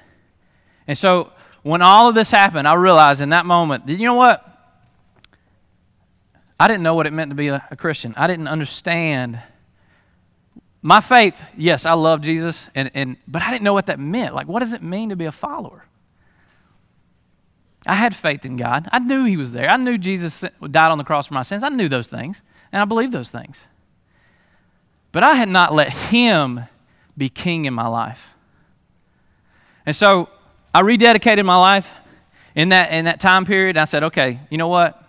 And 0.88 0.98
so 0.98 1.32
when 1.64 1.82
all 1.82 2.10
of 2.10 2.16
this 2.16 2.32
happened, 2.32 2.68
I 2.68 2.74
realized 2.74 3.22
in 3.22 3.30
that 3.30 3.46
moment 3.46 3.88
you 3.88 4.06
know 4.08 4.16
what? 4.16 4.48
I 6.60 6.68
didn't 6.68 6.84
know 6.84 6.94
what 6.94 7.08
it 7.08 7.14
meant 7.14 7.32
to 7.32 7.36
be 7.36 7.48
a, 7.48 7.66
a 7.72 7.76
Christian. 7.76 8.14
I 8.16 8.28
didn't 8.28 8.48
understand. 8.48 9.42
My 10.84 11.02
faith, 11.02 11.42
yes, 11.58 11.86
I 11.86 11.94
love 11.94 12.22
Jesus, 12.22 12.70
and, 12.76 12.92
and, 12.94 13.18
but 13.28 13.42
I 13.42 13.50
didn't 13.50 13.64
know 13.64 13.74
what 13.74 13.88
that 13.88 14.00
meant. 14.00 14.36
Like, 14.36 14.48
what 14.48 14.60
does 14.60 14.74
it 14.74 14.84
mean 14.84 15.10
to 15.10 15.16
be 15.16 15.26
a 15.26 15.32
follower? 15.32 15.86
I 17.86 17.96
had 17.96 18.16
faith 18.16 18.46
in 18.46 18.58
God. 18.58 18.88
I 18.92 19.00
knew 19.00 19.26
He 19.26 19.38
was 19.38 19.54
there. 19.54 19.70
I 19.70 19.78
knew 19.78 19.98
Jesus 19.98 20.44
died 20.70 20.92
on 20.92 20.98
the 21.00 21.04
cross 21.04 21.28
for 21.28 21.34
my 21.34 21.42
sins. 21.42 21.64
I 21.64 21.70
knew 21.70 21.90
those 21.90 22.10
things, 22.10 22.44
and 22.72 22.82
I 22.82 22.86
believed 22.86 23.12
those 23.12 23.32
things. 23.32 23.66
But 25.12 25.24
I 25.24 25.36
had 25.36 25.50
not 25.50 25.74
let 25.74 25.90
Him 25.90 26.66
be 27.18 27.30
king 27.30 27.66
in 27.66 27.74
my 27.74 27.88
life. 27.88 28.36
And 29.86 29.96
so 29.96 30.30
I 30.74 30.82
rededicated 30.82 31.46
my 31.46 31.58
life 31.58 31.88
in 32.56 32.70
that, 32.70 32.92
in 32.92 33.06
that 33.06 33.20
time 33.20 33.46
period. 33.46 33.78
I 33.78 33.86
said, 33.86 34.04
okay, 34.06 34.40
you 34.50 34.58
know 34.58 34.68
what? 34.68 35.02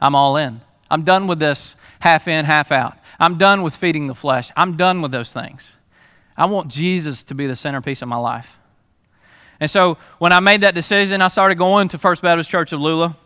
I'm 0.00 0.14
all 0.14 0.36
in. 0.36 0.60
I'm 0.90 1.02
done 1.02 1.26
with 1.26 1.38
this 1.38 1.76
half 2.00 2.28
in, 2.28 2.44
half 2.44 2.70
out. 2.70 2.96
I'm 3.18 3.38
done 3.38 3.62
with 3.62 3.74
feeding 3.74 4.06
the 4.06 4.14
flesh. 4.14 4.50
I'm 4.56 4.76
done 4.76 5.02
with 5.02 5.10
those 5.10 5.32
things. 5.32 5.76
I 6.36 6.46
want 6.46 6.68
Jesus 6.68 7.22
to 7.24 7.34
be 7.34 7.46
the 7.46 7.56
centerpiece 7.56 8.00
of 8.00 8.08
my 8.08 8.16
life. 8.16 8.56
And 9.60 9.70
so 9.70 9.98
when 10.18 10.32
I 10.32 10.40
made 10.40 10.60
that 10.60 10.74
decision, 10.74 11.20
I 11.20 11.28
started 11.28 11.56
going 11.58 11.88
to 11.88 11.98
First 11.98 12.22
Baptist 12.22 12.48
Church 12.48 12.72
of 12.72 12.80
Lula. 12.80 13.16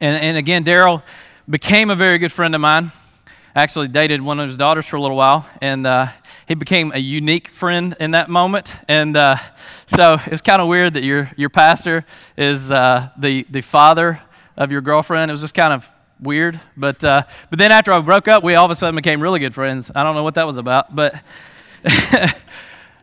And, 0.00 0.22
and 0.22 0.36
again, 0.36 0.64
Daryl 0.64 1.02
became 1.50 1.90
a 1.90 1.96
very 1.96 2.18
good 2.18 2.30
friend 2.30 2.54
of 2.54 2.60
mine. 2.60 2.92
Actually, 3.56 3.88
dated 3.88 4.22
one 4.22 4.38
of 4.38 4.46
his 4.46 4.56
daughters 4.56 4.86
for 4.86 4.96
a 4.96 5.00
little 5.00 5.16
while, 5.16 5.44
and 5.60 5.84
uh, 5.84 6.06
he 6.48 6.54
became 6.54 6.92
a 6.94 6.98
unique 6.98 7.48
friend 7.48 7.94
in 8.00 8.12
that 8.12 8.30
moment. 8.30 8.74
And 8.88 9.16
uh, 9.16 9.36
so 9.86 10.18
it's 10.26 10.40
kind 10.40 10.62
of 10.62 10.66
weird 10.66 10.94
that 10.94 11.04
your 11.04 11.30
your 11.36 11.50
pastor 11.50 12.06
is 12.38 12.70
uh, 12.70 13.10
the 13.18 13.46
the 13.50 13.60
father 13.60 14.20
of 14.56 14.72
your 14.72 14.80
girlfriend. 14.80 15.30
It 15.30 15.32
was 15.32 15.42
just 15.42 15.54
kind 15.54 15.74
of 15.74 15.86
weird. 16.18 16.58
But 16.74 17.04
uh, 17.04 17.24
but 17.50 17.58
then 17.58 17.70
after 17.70 17.92
I 17.92 18.00
broke 18.00 18.28
up, 18.28 18.42
we 18.42 18.54
all 18.54 18.64
of 18.64 18.70
a 18.70 18.74
sudden 18.74 18.96
became 18.96 19.20
really 19.20 19.40
good 19.40 19.54
friends. 19.54 19.92
I 19.94 20.02
don't 20.02 20.14
know 20.14 20.24
what 20.24 20.34
that 20.34 20.46
was 20.46 20.56
about, 20.56 20.96
but. 20.96 21.14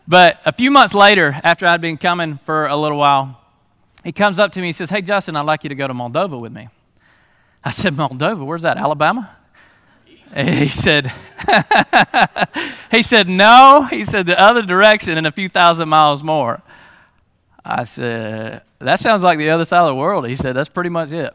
but 0.07 0.41
a 0.45 0.51
few 0.51 0.69
months 0.69 0.93
later, 0.93 1.39
after 1.41 1.65
I'd 1.65 1.79
been 1.79 1.97
coming 1.97 2.39
for 2.45 2.67
a 2.67 2.75
little 2.75 2.97
while, 2.97 3.39
he 4.03 4.11
comes 4.11 4.37
up 4.37 4.51
to 4.51 4.59
me 4.59 4.67
and 4.67 4.75
says, 4.75 4.89
Hey, 4.89 5.01
Justin, 5.01 5.37
I'd 5.37 5.45
like 5.45 5.63
you 5.63 5.69
to 5.69 5.75
go 5.75 5.87
to 5.87 5.93
Moldova 5.93 6.37
with 6.39 6.51
me. 6.51 6.67
I 7.63 7.71
said, 7.71 7.95
Moldova, 7.95 8.45
where's 8.45 8.63
that? 8.63 8.77
Alabama? 8.77 9.37
And 10.35 10.49
he 10.49 10.67
said, 10.67 11.13
he 12.91 13.01
said, 13.01 13.29
no. 13.29 13.87
He 13.89 14.03
said, 14.03 14.25
the 14.25 14.39
other 14.39 14.61
direction 14.61 15.17
and 15.17 15.25
a 15.25 15.31
few 15.31 15.47
thousand 15.47 15.87
miles 15.87 16.21
more. 16.21 16.61
I 17.63 17.85
said, 17.85 18.61
that 18.79 18.99
sounds 18.99 19.23
like 19.23 19.39
the 19.39 19.49
other 19.49 19.63
side 19.63 19.79
of 19.79 19.87
the 19.87 19.95
world. 19.95 20.27
He 20.27 20.35
said, 20.35 20.53
that's 20.53 20.67
pretty 20.67 20.89
much 20.89 21.11
it. 21.11 21.33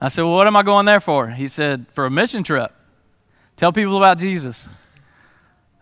I 0.00 0.08
said, 0.08 0.22
well, 0.22 0.34
what 0.34 0.46
am 0.46 0.56
I 0.56 0.62
going 0.62 0.86
there 0.86 1.00
for? 1.00 1.30
He 1.30 1.48
said, 1.48 1.86
for 1.94 2.06
a 2.06 2.10
mission 2.10 2.44
trip. 2.44 2.72
Tell 3.56 3.72
people 3.72 3.96
about 3.96 4.18
Jesus. 4.18 4.68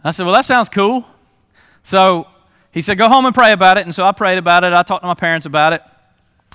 I 0.02 0.10
said, 0.10 0.24
well, 0.24 0.34
that 0.34 0.46
sounds 0.46 0.70
cool. 0.70 1.04
So 1.82 2.26
he 2.72 2.80
said, 2.80 2.96
go 2.96 3.06
home 3.06 3.26
and 3.26 3.34
pray 3.34 3.52
about 3.52 3.76
it. 3.76 3.84
And 3.84 3.94
so 3.94 4.02
I 4.02 4.12
prayed 4.12 4.38
about 4.38 4.64
it. 4.64 4.72
I 4.72 4.82
talked 4.82 5.02
to 5.02 5.06
my 5.06 5.14
parents 5.14 5.44
about 5.44 5.74
it. 5.74 5.82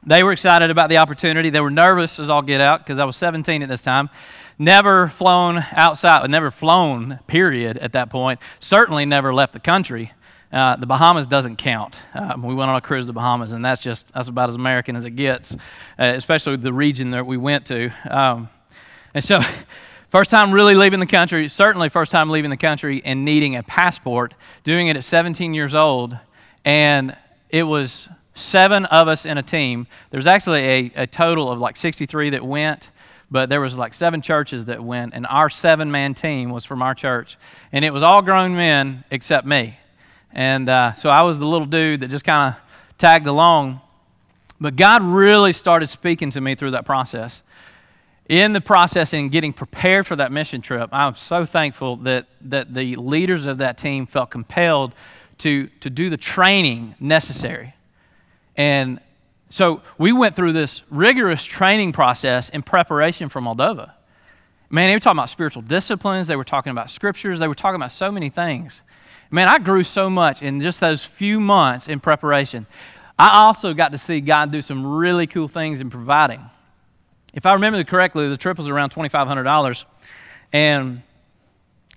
They 0.04 0.24
were 0.24 0.32
excited 0.32 0.72
about 0.72 0.90
the 0.90 0.98
opportunity. 0.98 1.52
They 1.52 1.60
were 1.60 1.70
nervous 1.70 2.20
as 2.20 2.30
all 2.30 2.42
get 2.42 2.60
out 2.60 2.80
because 2.80 2.98
I 2.98 3.06
was 3.06 3.18
17 3.18 3.62
at 3.62 3.70
this 3.70 3.82
time. 3.82 4.10
Never 4.62 5.08
flown 5.08 5.64
outside, 5.72 6.30
never 6.30 6.52
flown, 6.52 7.20
period, 7.28 7.78
at 7.78 7.94
that 7.94 8.10
point. 8.10 8.42
Certainly 8.60 9.06
never 9.06 9.34
left 9.34 9.54
the 9.54 9.60
country. 9.60 10.12
Uh, 10.52 10.76
the 10.76 10.86
Bahamas 10.86 11.28
doesn't 11.28 11.56
count. 11.56 11.98
Um, 12.14 12.44
we 12.44 12.54
went 12.54 12.70
on 12.70 12.76
a 12.76 12.82
cruise 12.82 13.06
to 13.06 13.08
the 13.08 13.14
Bahamas, 13.14 13.54
and 13.54 13.64
that's 13.64 13.82
just 13.82 14.12
that's 14.14 14.28
about 14.28 14.50
as 14.50 14.56
American 14.56 14.98
as 14.98 15.06
it 15.06 15.12
gets, 15.12 15.54
uh, 15.54 15.58
especially 15.98 16.58
the 16.58 16.74
region 16.74 17.12
that 17.12 17.26
we 17.26 17.38
went 17.38 17.68
to. 17.68 17.90
Um, 18.10 18.50
and 19.14 19.24
so, 19.24 19.40
first 20.10 20.30
time 20.30 20.52
really 20.52 20.76
leaving 20.76 21.00
the 21.00 21.06
country, 21.06 21.48
certainly 21.48 21.88
first 21.88 22.12
time 22.12 22.30
leaving 22.30 22.50
the 22.50 22.58
country 22.58 23.02
and 23.06 23.24
needing 23.24 23.56
a 23.56 23.64
passport, 23.64 24.34
doing 24.66 24.88
it 24.88 24.98
at 24.98 25.06
17 25.06 25.54
years 25.54 25.74
old, 25.74 26.18
and 26.66 27.16
it 27.50 27.64
was 27.64 28.10
seven 28.34 28.86
of 28.86 29.08
us 29.08 29.26
in 29.26 29.38
a 29.38 29.44
team. 29.44 29.88
There's 30.10 30.28
actually 30.28 30.62
a, 30.62 30.92
a 30.96 31.08
total 31.08 31.50
of 31.50 31.60
like 31.60 31.78
63 31.78 32.32
that 32.32 32.46
went, 32.46 32.90
but 33.32 33.50
there 33.50 33.62
was 33.62 33.76
like 33.76 33.94
seven 33.94 34.22
churches 34.22 34.66
that 34.66 34.84
went, 34.84 35.14
and 35.14 35.26
our 35.28 35.50
seven-man 35.50 36.14
team 36.14 36.50
was 36.50 36.66
from 36.66 36.82
our 36.82 36.96
church, 36.96 37.38
and 37.72 37.86
it 37.86 37.92
was 37.92 38.04
all 38.04 38.22
grown 38.22 38.56
men 38.56 39.04
except 39.12 39.46
me, 39.46 39.78
and 40.32 40.70
uh, 40.70 40.94
so 40.94 41.10
I 41.10 41.22
was 41.22 41.40
the 41.40 41.48
little 41.48 41.68
dude 41.68 42.02
that 42.02 42.10
just 42.10 42.26
kind 42.26 42.54
of 42.54 42.62
tagged 42.98 43.28
along. 43.28 43.82
But 44.62 44.76
God 44.76 45.02
really 45.02 45.54
started 45.54 45.88
speaking 45.88 46.32
to 46.32 46.42
me 46.42 46.54
through 46.56 46.72
that 46.72 46.86
process. 46.86 47.44
In 48.28 48.54
the 48.54 48.62
process 48.62 49.14
in 49.14 49.30
getting 49.30 49.54
prepared 49.54 50.06
for 50.06 50.16
that 50.18 50.32
mission 50.32 50.62
trip, 50.62 50.90
I'm 50.92 51.16
so 51.16 51.46
thankful 51.46 51.96
that, 51.98 52.28
that 52.42 52.74
the 52.74 52.96
leaders 52.98 53.48
of 53.48 53.58
that 53.60 53.78
team 53.78 54.06
felt 54.06 54.30
compelled 54.30 54.94
to, 55.40 55.68
to 55.80 55.90
do 55.90 56.10
the 56.10 56.18
training 56.18 56.96
necessary 57.00 57.74
and 58.56 59.00
so 59.50 59.82
we 59.98 60.12
went 60.12 60.36
through 60.36 60.54
this 60.54 60.84
rigorous 60.90 61.44
training 61.44 61.92
process 61.92 62.50
in 62.50 62.62
preparation 62.62 63.30
for 63.30 63.42
Moldova. 63.42 63.94
Man, 64.70 64.90
they 64.90 64.96
were 64.96 65.00
talking 65.00 65.18
about 65.18 65.32
spiritual 65.32 65.64
disciplines, 65.64 66.28
they 66.28 66.36
were 66.36 66.44
talking 66.44 66.72
about 66.72 66.92
scriptures, 66.92 67.40
they 67.40 67.48
were 67.48 67.56
talking 67.56 67.76
about 67.76 67.92
so 67.92 68.12
many 68.12 68.30
things. 68.30 68.84
Man, 69.32 69.48
I 69.48 69.58
grew 69.58 69.84
so 69.84 70.10
much 70.10 70.42
in 70.42 70.62
just 70.62 70.80
those 70.80 71.04
few 71.04 71.40
months 71.40 71.88
in 71.88 72.00
preparation. 72.00 72.68
I 73.18 73.44
also 73.44 73.74
got 73.74 73.92
to 73.92 73.98
see 73.98 74.22
God 74.22 74.52
do 74.52 74.62
some 74.62 74.86
really 74.86 75.28
cool 75.28 75.48
things 75.48 75.80
in 75.80 75.90
providing. 75.90 76.42
If 77.34 77.46
I 77.46 77.54
remember 77.54 77.84
correctly, 77.84 78.28
the 78.30 78.38
trip 78.38 78.58
was 78.58 78.68
around 78.68 78.92
$2,500. 78.94 79.84
And, 80.54 81.04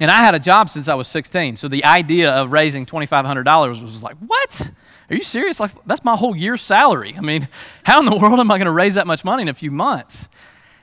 and 0.01 0.11
I 0.11 0.19
had 0.19 0.35
a 0.35 0.38
job 0.38 0.69
since 0.69 0.88
I 0.88 0.95
was 0.95 1.09
16. 1.09 1.57
So 1.57 1.69
the 1.69 1.85
idea 1.85 2.31
of 2.31 2.53
raising 2.53 2.85
$2,500 2.85 3.83
was 3.83 4.03
like, 4.03 4.17
what? 4.19 4.71
Are 5.11 5.17
you 5.17 5.23
serious? 5.23 5.61
Like, 5.61 5.73
that's 5.87 6.05
my 6.05 6.17
whole 6.17 6.35
year's 6.35 6.62
salary. 6.62 7.15
I 7.17 7.21
mean, 7.21 7.49
how 7.85 7.99
in 7.99 8.07
the 8.07 8.17
world 8.17 8.41
am 8.41 8.51
I 8.51 8.59
going 8.59 8.67
to 8.67 8.73
raise 8.73 8.95
that 8.95 9.07
much 9.07 9.25
money 9.25 9.43
in 9.43 9.49
a 9.49 9.55
few 9.55 9.71
months? 9.71 10.29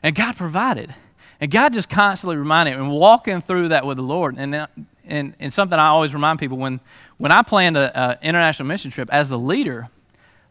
And 0.03 0.15
God 0.15 0.37
provided. 0.37 0.93
And 1.41 1.49
God 1.49 1.73
just 1.73 1.89
constantly 1.89 2.37
reminded 2.37 2.75
and 2.75 2.91
walking 2.91 3.41
through 3.41 3.69
that 3.69 3.85
with 3.85 3.97
the 3.97 4.03
Lord. 4.03 4.35
And, 4.37 4.53
uh, 4.53 4.67
and, 5.05 5.33
and 5.39 5.51
something 5.51 5.77
I 5.77 5.87
always 5.87 6.13
remind 6.13 6.39
people 6.39 6.57
when, 6.57 6.79
when 7.17 7.31
I 7.31 7.41
planned 7.41 7.77
an 7.77 8.17
international 8.21 8.67
mission 8.67 8.91
trip 8.91 9.09
as 9.11 9.29
the 9.29 9.39
leader, 9.39 9.89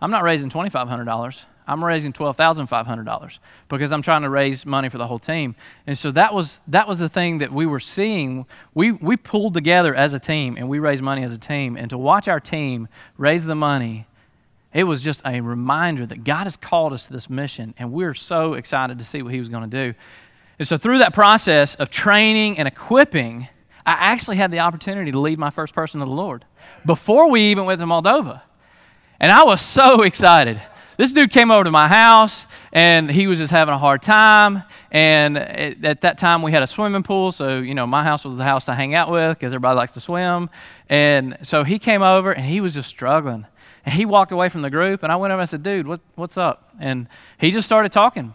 I'm 0.00 0.11
not 0.11 0.22
raising 0.22 0.50
$2,500. 0.50 1.44
I'm 1.68 1.85
raising 1.85 2.14
$12,500 2.14 3.38
because 3.68 3.92
I'm 3.92 4.00
trying 4.00 4.22
to 4.22 4.31
raise 4.31 4.64
money 4.64 4.88
for 4.88 4.96
the 4.96 5.07
whole 5.07 5.18
team. 5.18 5.54
And 5.87 5.98
so 5.98 6.11
that 6.12 6.33
was, 6.33 6.61
that 6.66 6.88
was 6.88 6.98
the 6.98 7.11
thing 7.11 7.38
that 7.38 7.52
we 7.52 7.66
were 7.66 7.78
seeing. 7.78 8.46
We, 8.72 8.92
we 8.92 9.18
pulled 9.18 9.52
together 9.52 9.94
as 9.94 10.14
a 10.14 10.18
team 10.18 10.57
and 10.57 10.68
we 10.68 10.78
raised 10.78 11.02
money 11.02 11.22
as 11.22 11.33
a 11.33 11.38
team. 11.38 11.76
And 11.76 11.90
to 11.90 11.98
watch 11.98 12.26
our 12.26 12.40
team 12.40 12.88
raise 13.18 13.44
the 13.44 13.54
money, 13.54 14.07
it 14.72 14.85
was 14.85 15.02
just 15.02 15.20
a 15.26 15.42
reminder 15.42 16.07
that 16.07 16.24
God 16.24 16.44
has 16.44 16.57
called 16.57 16.94
us 16.94 17.07
to 17.07 17.12
this 17.12 17.28
mission 17.28 17.74
and 17.76 17.92
we're 17.92 18.14
so 18.14 18.54
excited 18.54 18.98
to 18.98 19.04
see 19.04 19.20
what 19.20 19.35
He 19.35 19.38
was 19.38 19.50
going 19.50 19.68
to 19.68 19.92
do. 19.92 19.94
And 20.59 20.66
so 20.66 20.78
through 20.78 20.98
that 20.98 21.12
process 21.12 21.74
of 21.74 21.90
training 21.90 22.59
and 22.59 22.66
equipping, 22.66 23.48
I 23.85 23.92
actually 23.92 24.38
had 24.38 24.50
the 24.50 24.61
opportunity 24.61 25.12
to 25.12 25.20
lead 25.20 25.38
my 25.38 25.50
first 25.50 25.74
person 25.74 26.00
to 26.00 26.07
the 26.07 26.12
Lord 26.12 26.46
before 26.87 27.31
we 27.31 27.42
even 27.50 27.66
went 27.66 27.81
to 27.81 27.87
Moldova. 27.87 28.40
And 29.20 29.33
I 29.33 29.44
was 29.44 29.61
so 29.61 30.02
excited. 30.11 30.61
This 30.98 31.12
dude 31.12 31.30
came 31.30 31.52
over 31.52 31.62
to 31.62 31.70
my 31.70 31.87
house 31.87 32.44
and 32.72 33.08
he 33.08 33.28
was 33.28 33.38
just 33.38 33.52
having 33.52 33.72
a 33.72 33.78
hard 33.78 34.02
time. 34.02 34.64
And 34.90 35.37
it, 35.38 35.84
at 35.84 36.00
that 36.00 36.18
time, 36.18 36.42
we 36.42 36.50
had 36.50 36.64
a 36.64 36.66
swimming 36.66 37.04
pool. 37.04 37.30
So, 37.30 37.61
you 37.61 37.72
know, 37.72 37.87
my 37.87 38.02
house 38.02 38.24
was 38.24 38.37
the 38.37 38.42
house 38.42 38.64
to 38.64 38.74
hang 38.74 38.96
out 38.96 39.08
with 39.08 39.38
because 39.38 39.52
everybody 39.52 39.76
likes 39.76 39.92
to 39.92 40.00
swim. 40.00 40.50
And 40.88 41.38
so 41.44 41.62
he 41.62 41.78
came 41.78 42.02
over 42.02 42.32
and 42.32 42.44
he 42.44 42.61
was 42.61 42.74
just 42.74 42.88
struggling. 42.88 43.46
And 43.87 43.94
he 43.94 44.06
walked 44.06 44.32
away 44.32 44.48
from 44.48 44.62
the 44.62 44.70
group. 44.70 45.04
And 45.04 45.12
I 45.12 45.14
went 45.14 45.30
over 45.30 45.40
and 45.40 45.42
I 45.42 45.48
said, 45.48 45.62
dude, 45.62 45.87
what, 45.87 46.00
what's 46.16 46.37
up? 46.37 46.68
And 46.80 47.06
he 47.38 47.52
just 47.52 47.66
started 47.66 47.92
talking. 47.92 48.34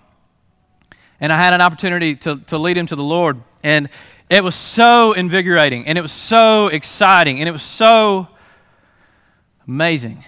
And 1.20 1.34
I 1.34 1.42
had 1.42 1.54
an 1.54 1.60
opportunity 1.60 2.16
to, 2.16 2.38
to 2.48 2.58
lead 2.58 2.78
him 2.78 2.86
to 2.86 2.96
the 2.96 3.04
Lord. 3.04 3.44
And 3.62 3.90
it 4.30 4.42
was 4.42 4.56
so 4.56 5.12
invigorating 5.12 5.86
and 5.86 5.98
it 5.98 6.02
was 6.02 6.14
so 6.14 6.68
exciting 6.68 7.40
and 7.40 7.50
it 7.50 7.52
was 7.52 7.62
so 7.62 8.30
amazing 9.68 10.24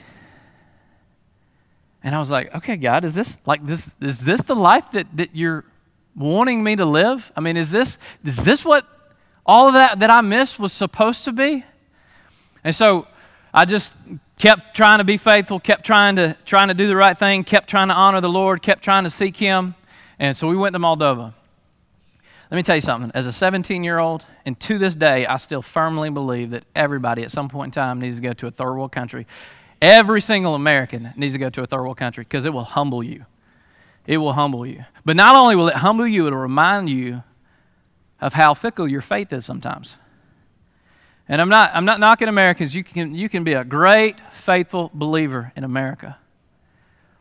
and 2.05 2.13
I 2.13 2.19
was 2.19 2.29
like, 2.29 2.53
okay, 2.53 2.77
God, 2.77 3.03
is 3.03 3.15
this 3.15 3.39
like 3.47 3.65
this? 3.65 3.89
Is 3.99 4.19
this 4.19 4.39
the 4.41 4.53
life 4.53 4.91
that, 4.91 5.07
that 5.17 5.35
you're 5.35 5.65
wanting 6.15 6.63
me 6.63 6.75
to 6.75 6.85
live? 6.85 7.31
I 7.35 7.41
mean, 7.41 7.57
is 7.57 7.71
this 7.71 7.97
is 8.23 8.37
this 8.45 8.63
what 8.63 8.85
all 9.43 9.67
of 9.67 9.73
that 9.73 9.97
that 9.97 10.11
I 10.11 10.21
missed 10.21 10.59
was 10.59 10.71
supposed 10.71 11.23
to 11.23 11.31
be? 11.31 11.65
And 12.63 12.75
so 12.75 13.07
I 13.51 13.65
just 13.65 13.95
kept 14.37 14.75
trying 14.75 14.99
to 14.99 15.03
be 15.03 15.17
faithful, 15.17 15.59
kept 15.59 15.83
trying 15.83 16.15
to 16.17 16.37
trying 16.45 16.67
to 16.67 16.75
do 16.75 16.85
the 16.85 16.95
right 16.95 17.17
thing, 17.17 17.43
kept 17.43 17.67
trying 17.67 17.87
to 17.87 17.95
honor 17.95 18.21
the 18.21 18.29
Lord, 18.29 18.61
kept 18.61 18.83
trying 18.83 19.05
to 19.05 19.09
seek 19.09 19.35
Him. 19.37 19.73
And 20.19 20.37
so 20.37 20.47
we 20.47 20.55
went 20.55 20.73
to 20.73 20.79
Moldova. 20.79 21.33
Let 22.51 22.55
me 22.55 22.61
tell 22.61 22.75
you 22.75 22.81
something. 22.81 23.09
As 23.15 23.25
a 23.25 23.33
17 23.33 23.83
year 23.83 23.97
old, 23.97 24.25
and 24.45 24.59
to 24.59 24.77
this 24.77 24.95
day, 24.95 25.25
I 25.25 25.37
still 25.37 25.63
firmly 25.63 26.11
believe 26.11 26.51
that 26.51 26.65
everybody 26.75 27.23
at 27.23 27.31
some 27.31 27.49
point 27.49 27.69
in 27.75 27.81
time 27.81 27.99
needs 27.99 28.17
to 28.17 28.21
go 28.21 28.33
to 28.33 28.45
a 28.45 28.51
third 28.51 28.75
world 28.75 28.91
country 28.91 29.25
Every 29.81 30.21
single 30.21 30.55
American 30.55 31.13
needs 31.15 31.33
to 31.33 31.39
go 31.39 31.49
to 31.49 31.61
a 31.61 31.65
third 31.65 31.81
world 31.81 31.97
country 31.97 32.23
because 32.23 32.45
it 32.45 32.53
will 32.53 32.63
humble 32.63 33.03
you. 33.03 33.25
It 34.07 34.17
will 34.17 34.33
humble 34.33 34.65
you. 34.65 34.85
But 35.03 35.15
not 35.15 35.35
only 35.35 35.55
will 35.55 35.67
it 35.67 35.77
humble 35.77 36.07
you, 36.07 36.27
it'll 36.27 36.39
remind 36.39 36.89
you 36.89 37.23
of 38.21 38.33
how 38.33 38.53
fickle 38.53 38.87
your 38.87 39.01
faith 39.01 39.33
is 39.33 39.45
sometimes. 39.45 39.97
And 41.27 41.41
I'm 41.41 41.49
not, 41.49 41.71
I'm 41.73 41.85
not 41.85 41.99
knocking 41.99 42.27
Americans. 42.27 42.75
You 42.75 42.83
can, 42.83 43.15
you 43.15 43.29
can 43.29 43.43
be 43.43 43.53
a 43.53 43.63
great, 43.63 44.21
faithful 44.31 44.91
believer 44.93 45.51
in 45.55 45.63
America. 45.63 46.17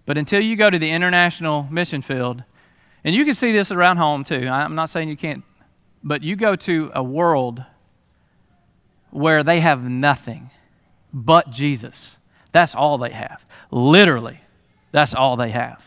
But 0.06 0.18
until 0.18 0.40
you 0.40 0.56
go 0.56 0.68
to 0.68 0.78
the 0.78 0.90
international 0.90 1.66
mission 1.70 2.02
field, 2.02 2.44
and 3.02 3.14
you 3.14 3.24
can 3.24 3.34
see 3.34 3.52
this 3.52 3.70
around 3.70 3.96
home 3.96 4.24
too, 4.24 4.46
I'm 4.46 4.74
not 4.74 4.90
saying 4.90 5.08
you 5.08 5.16
can't, 5.16 5.42
but 6.02 6.22
you 6.22 6.36
go 6.36 6.54
to 6.56 6.90
a 6.94 7.02
world 7.02 7.64
where 9.10 9.42
they 9.42 9.60
have 9.60 9.82
nothing 9.82 10.50
but 11.12 11.50
Jesus. 11.50 12.18
That's 12.54 12.76
all 12.76 12.98
they 12.98 13.10
have. 13.10 13.44
Literally, 13.72 14.40
that's 14.92 15.12
all 15.12 15.36
they 15.36 15.50
have. 15.50 15.82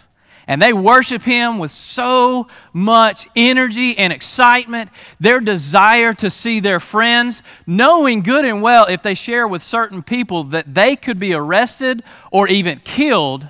And 0.48 0.62
they 0.62 0.74
worship 0.74 1.22
Him 1.22 1.60
with 1.60 1.72
so 1.72 2.50
much 2.74 3.26
energy 3.38 3.98
and 3.98 4.12
excitement, 4.12 4.90
their 5.18 5.40
desire 5.40 6.14
to 6.16 6.30
see 6.30 6.60
their 6.60 6.82
friends, 6.82 7.42
knowing 7.66 8.22
good 8.22 8.44
and 8.44 8.62
well 8.62 8.86
if 8.86 9.02
they 9.02 9.14
share 9.14 9.48
with 9.48 9.64
certain 9.64 10.04
people 10.04 10.44
that 10.46 10.74
they 10.74 10.98
could 10.98 11.20
be 11.20 11.34
arrested 11.34 12.04
or 12.32 12.50
even 12.50 12.80
killed. 12.80 13.48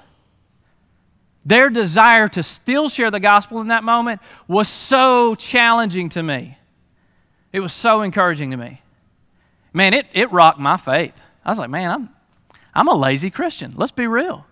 Their 1.43 1.71
desire 1.71 2.27
to 2.30 2.43
still 2.43 2.88
share 2.88 3.10
the 3.10 3.19
gospel 3.19 3.62
in 3.62 3.69
that 3.69 3.84
moment 3.84 4.21
was 4.47 4.69
so 4.69 5.34
challenging 5.34 6.10
to 6.10 6.21
me. 6.21 6.60
It 7.51 7.62
was 7.62 7.73
so 7.73 8.03
encouraging 8.03 8.51
to 8.51 8.58
me. 8.58 8.84
Man, 9.73 9.95
it, 9.95 10.06
it 10.13 10.32
rocked 10.32 10.60
my 10.60 10.77
faith. 10.77 11.19
I 11.43 11.49
was 11.49 11.58
like, 11.58 11.71
man, 11.71 11.89
I'm, 11.89 12.10
I'm 12.77 12.87
a 12.87 12.93
lazy 12.93 13.31
Christian. 13.31 13.73
Let's 13.75 13.91
be 13.91 14.05
real. 14.05 14.45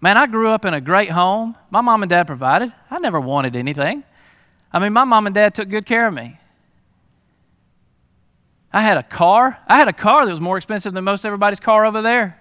Man, 0.00 0.16
I 0.16 0.26
grew 0.26 0.48
up 0.48 0.64
in 0.64 0.72
a 0.72 0.80
great 0.80 1.10
home. 1.10 1.56
My 1.68 1.82
mom 1.82 2.02
and 2.02 2.08
dad 2.08 2.26
provided. 2.26 2.72
I 2.90 2.98
never 3.00 3.20
wanted 3.20 3.54
anything. 3.54 4.02
I 4.72 4.78
mean, 4.78 4.94
my 4.94 5.04
mom 5.04 5.26
and 5.26 5.34
dad 5.34 5.54
took 5.54 5.68
good 5.68 5.84
care 5.84 6.06
of 6.06 6.14
me. 6.14 6.40
I 8.72 8.80
had 8.80 8.96
a 8.96 9.02
car. 9.02 9.58
I 9.68 9.76
had 9.76 9.88
a 9.88 9.92
car 9.92 10.24
that 10.24 10.30
was 10.30 10.40
more 10.40 10.56
expensive 10.56 10.94
than 10.94 11.04
most 11.04 11.26
everybody's 11.26 11.60
car 11.60 11.84
over 11.84 12.00
there. 12.00 12.40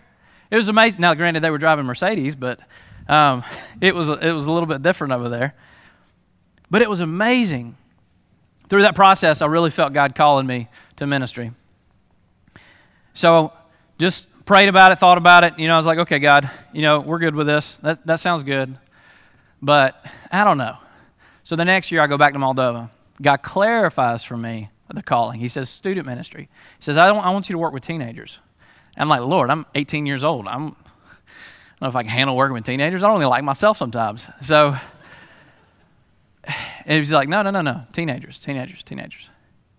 It 0.49 0.55
was 0.55 0.69
amazing. 0.69 1.01
Now, 1.01 1.13
granted, 1.15 1.43
they 1.43 1.49
were 1.49 1.57
driving 1.57 1.85
Mercedes, 1.85 2.35
but 2.35 2.61
um, 3.09 3.43
it, 3.81 3.93
was, 3.93 4.07
it 4.07 4.31
was 4.31 4.45
a 4.45 4.51
little 4.53 4.67
bit 4.67 4.81
different 4.83 5.11
over 5.11 5.27
there. 5.27 5.53
But 6.71 6.81
it 6.81 6.89
was 6.89 7.01
amazing. 7.01 7.75
Through 8.69 8.83
that 8.83 8.95
process, 8.95 9.41
I 9.41 9.47
really 9.47 9.69
felt 9.69 9.91
God 9.91 10.15
calling 10.15 10.47
me 10.47 10.69
to 10.95 11.05
ministry. 11.05 11.51
So 13.13 13.51
just 13.99 14.27
prayed 14.47 14.69
about 14.69 14.91
it, 14.91 14.97
thought 14.97 15.19
about 15.19 15.43
it. 15.43 15.59
You 15.59 15.67
know, 15.67 15.75
I 15.75 15.77
was 15.77 15.85
like, 15.85 15.99
okay, 15.99 16.17
God, 16.17 16.49
you 16.73 16.81
know, 16.81 16.99
we're 16.99 17.19
good 17.19 17.35
with 17.35 17.45
this. 17.45 17.77
That, 17.83 18.03
that 18.07 18.19
sounds 18.19 18.41
good. 18.41 18.75
But 19.61 20.03
I 20.31 20.43
don't 20.43 20.57
know. 20.57 20.77
So 21.43 21.55
the 21.55 21.65
next 21.65 21.91
year 21.91 22.01
I 22.01 22.07
go 22.07 22.17
back 22.17 22.33
to 22.33 22.39
Moldova. 22.39 22.89
God 23.21 23.43
clarifies 23.43 24.23
for 24.23 24.37
me 24.37 24.69
the 24.93 25.03
calling. 25.03 25.39
He 25.39 25.49
says, 25.49 25.69
student 25.69 26.07
ministry. 26.07 26.49
He 26.79 26.83
says, 26.83 26.97
I, 26.97 27.05
don't, 27.05 27.23
I 27.23 27.29
want 27.31 27.49
you 27.49 27.53
to 27.53 27.59
work 27.59 27.73
with 27.73 27.83
teenagers. 27.83 28.39
I'm 28.95 29.09
like, 29.09 29.21
Lord, 29.21 29.49
I'm 29.49 29.65
18 29.75 30.05
years 30.05 30.23
old. 30.23 30.47
I'm, 30.47 30.53
I 30.53 30.65
don't 30.65 31.81
know 31.81 31.87
if 31.89 31.95
I 31.95 32.03
can 32.03 32.09
handle 32.09 32.35
working 32.35 32.53
with 32.53 32.63
teenagers. 32.63 33.03
I 33.03 33.07
don't 33.07 33.19
really 33.19 33.29
like 33.29 33.43
myself 33.43 33.77
sometimes. 33.77 34.27
So 34.41 34.75
and 36.85 36.99
he's 36.99 37.11
like, 37.11 37.29
no, 37.29 37.41
no, 37.41 37.51
no, 37.51 37.61
no. 37.61 37.83
Teenagers, 37.91 38.39
teenagers, 38.39 38.81
teenagers. 38.83 39.29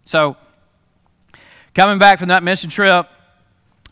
So 0.04 0.36
coming 1.74 1.98
back 1.98 2.18
from 2.18 2.28
that 2.28 2.42
mission 2.42 2.70
trip, 2.70 3.08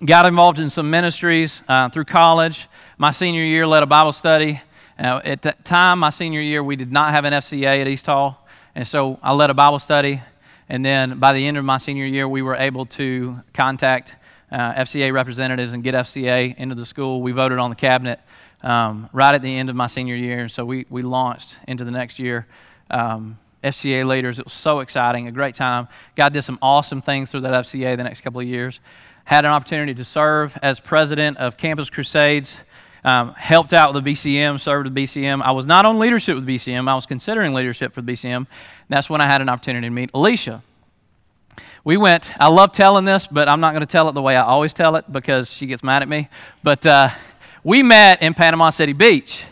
got 0.04 0.26
involved 0.26 0.58
in 0.58 0.68
some 0.68 0.90
ministries 0.90 1.62
uh, 1.68 1.88
through 1.88 2.04
college. 2.04 2.68
My 2.98 3.10
senior 3.12 3.42
year, 3.42 3.66
led 3.66 3.82
a 3.82 3.86
Bible 3.86 4.12
study. 4.12 4.60
Uh, 4.98 5.20
at 5.24 5.42
that 5.42 5.64
time, 5.64 5.98
my 5.98 6.10
senior 6.10 6.40
year, 6.40 6.62
we 6.62 6.76
did 6.76 6.92
not 6.92 7.12
have 7.12 7.24
an 7.24 7.32
FCA 7.32 7.80
at 7.80 7.88
East 7.88 8.06
Hall, 8.06 8.46
and 8.74 8.86
so 8.86 9.18
I 9.22 9.32
led 9.32 9.50
a 9.50 9.54
Bible 9.54 9.78
study. 9.78 10.22
And 10.68 10.84
then 10.84 11.18
by 11.18 11.32
the 11.32 11.46
end 11.46 11.56
of 11.56 11.64
my 11.64 11.78
senior 11.78 12.04
year, 12.04 12.28
we 12.28 12.42
were 12.42 12.56
able 12.56 12.86
to 12.86 13.40
contact 13.54 14.16
uh, 14.50 14.74
FCA 14.74 15.12
representatives 15.12 15.72
and 15.72 15.82
get 15.82 15.94
FCA 15.94 16.56
into 16.56 16.74
the 16.74 16.86
school. 16.86 17.22
We 17.22 17.32
voted 17.32 17.58
on 17.58 17.70
the 17.70 17.76
cabinet 17.76 18.20
um, 18.62 19.08
right 19.12 19.34
at 19.34 19.42
the 19.42 19.56
end 19.56 19.70
of 19.70 19.76
my 19.76 19.86
senior 19.86 20.14
year, 20.16 20.40
and 20.40 20.52
so 20.52 20.64
we, 20.64 20.86
we 20.90 21.02
launched 21.02 21.58
into 21.66 21.84
the 21.84 21.90
next 21.90 22.18
year. 22.18 22.46
Um, 22.90 23.38
FCA 23.64 24.06
leaders, 24.06 24.38
it 24.38 24.44
was 24.44 24.54
so 24.54 24.80
exciting, 24.80 25.26
a 25.26 25.32
great 25.32 25.54
time. 25.54 25.88
God 26.14 26.32
did 26.32 26.42
some 26.42 26.58
awesome 26.60 27.00
things 27.00 27.30
through 27.30 27.40
that 27.40 27.64
FCA 27.64 27.96
the 27.96 28.04
next 28.04 28.20
couple 28.20 28.40
of 28.40 28.46
years 28.46 28.80
had 29.26 29.44
an 29.44 29.50
opportunity 29.50 29.92
to 29.92 30.04
serve 30.04 30.56
as 30.62 30.80
president 30.80 31.36
of 31.36 31.56
Campus 31.56 31.90
Crusades. 31.90 32.58
Um, 33.04 33.34
helped 33.34 33.72
out 33.72 33.94
with 33.94 34.02
the 34.02 34.10
BCM, 34.10 34.60
served 34.60 34.86
with 34.86 34.94
BCM. 34.94 35.40
I 35.40 35.52
was 35.52 35.64
not 35.64 35.86
on 35.86 36.00
leadership 36.00 36.34
with 36.34 36.44
BCM. 36.44 36.88
I 36.88 36.94
was 36.96 37.06
considering 37.06 37.54
leadership 37.54 37.92
for 37.94 38.02
the 38.02 38.12
BCM. 38.12 38.48
That's 38.88 39.08
when 39.08 39.20
I 39.20 39.26
had 39.26 39.40
an 39.40 39.48
opportunity 39.48 39.86
to 39.86 39.92
meet 39.92 40.10
Alicia. 40.12 40.60
We 41.84 41.96
went, 41.96 42.32
I 42.40 42.48
love 42.48 42.72
telling 42.72 43.04
this, 43.04 43.28
but 43.28 43.48
I'm 43.48 43.60
not 43.60 43.70
going 43.70 43.82
to 43.82 43.86
tell 43.86 44.08
it 44.08 44.12
the 44.12 44.22
way 44.22 44.34
I 44.34 44.42
always 44.42 44.72
tell 44.72 44.96
it 44.96 45.12
because 45.12 45.48
she 45.48 45.66
gets 45.66 45.84
mad 45.84 46.02
at 46.02 46.08
me. 46.08 46.28
But 46.64 46.84
uh, 46.84 47.10
we 47.62 47.84
met 47.84 48.22
in 48.22 48.34
Panama 48.34 48.70
City 48.70 48.92
Beach. 48.92 49.44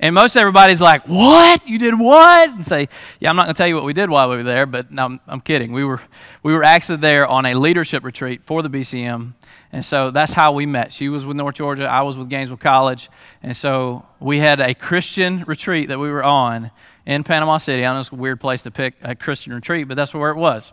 And 0.00 0.14
most 0.14 0.36
everybody's 0.36 0.80
like, 0.80 1.04
What? 1.06 1.68
You 1.68 1.78
did 1.78 1.98
what? 1.98 2.48
And 2.48 2.66
say, 2.66 2.88
Yeah, 3.20 3.30
I'm 3.30 3.36
not 3.36 3.44
going 3.44 3.54
to 3.54 3.58
tell 3.58 3.68
you 3.68 3.74
what 3.74 3.84
we 3.84 3.92
did 3.92 4.10
while 4.10 4.28
we 4.30 4.36
were 4.36 4.42
there, 4.42 4.66
but 4.66 4.90
no, 4.90 5.04
I'm, 5.04 5.20
I'm 5.28 5.40
kidding. 5.40 5.72
We 5.72 5.84
were, 5.84 6.00
we 6.42 6.52
were 6.54 6.64
actually 6.64 6.98
there 6.98 7.26
on 7.26 7.46
a 7.46 7.54
leadership 7.54 8.02
retreat 8.02 8.42
for 8.44 8.62
the 8.62 8.70
BCM. 8.70 9.34
And 9.72 9.84
so 9.84 10.10
that's 10.10 10.32
how 10.32 10.52
we 10.52 10.66
met. 10.66 10.92
She 10.92 11.08
was 11.08 11.24
with 11.24 11.36
North 11.36 11.54
Georgia, 11.54 11.84
I 11.84 12.02
was 12.02 12.16
with 12.16 12.28
Gainesville 12.28 12.56
College. 12.56 13.10
And 13.42 13.56
so 13.56 14.04
we 14.18 14.38
had 14.38 14.58
a 14.58 14.74
Christian 14.74 15.44
retreat 15.46 15.88
that 15.88 15.98
we 15.98 16.10
were 16.10 16.24
on 16.24 16.70
in 17.06 17.22
Panama 17.22 17.58
City. 17.58 17.84
I 17.84 17.92
know 17.92 18.00
it's 18.00 18.10
a 18.10 18.14
weird 18.14 18.40
place 18.40 18.62
to 18.62 18.70
pick 18.70 18.94
a 19.02 19.14
Christian 19.14 19.52
retreat, 19.52 19.86
but 19.86 19.96
that's 19.96 20.14
where 20.14 20.30
it 20.30 20.36
was. 20.36 20.72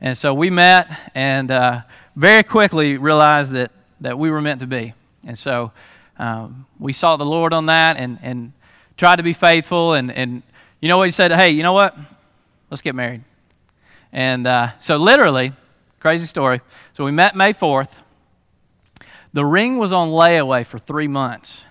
And 0.00 0.16
so 0.16 0.32
we 0.32 0.50
met 0.50 0.88
and 1.14 1.50
uh, 1.50 1.80
very 2.14 2.44
quickly 2.44 2.96
realized 2.96 3.50
that, 3.52 3.72
that 4.00 4.18
we 4.18 4.30
were 4.30 4.40
meant 4.40 4.60
to 4.60 4.66
be. 4.66 4.94
And 5.24 5.36
so 5.36 5.72
um, 6.18 6.66
we 6.78 6.92
saw 6.92 7.16
the 7.16 7.26
Lord 7.26 7.52
on 7.52 7.66
that 7.66 7.96
and, 7.96 8.18
and 8.22 8.52
tried 8.98 9.16
to 9.16 9.22
be 9.22 9.32
faithful. 9.32 9.94
And, 9.94 10.12
and 10.12 10.42
you 10.80 10.88
know 10.90 10.98
what? 10.98 11.04
He 11.04 11.12
said, 11.12 11.32
hey, 11.32 11.50
you 11.50 11.62
know 11.62 11.72
what? 11.72 11.96
Let's 12.70 12.82
get 12.82 12.94
married. 12.94 13.22
And 14.12 14.46
uh, 14.46 14.78
so, 14.78 14.98
literally, 14.98 15.54
crazy 16.00 16.26
story. 16.26 16.60
So, 16.92 17.04
we 17.04 17.10
met 17.10 17.34
May 17.34 17.54
4th. 17.54 17.92
The 19.32 19.44
ring 19.44 19.78
was 19.78 19.92
on 19.92 20.08
layaway 20.08 20.66
for 20.66 20.78
three 20.78 21.08
months, 21.08 21.64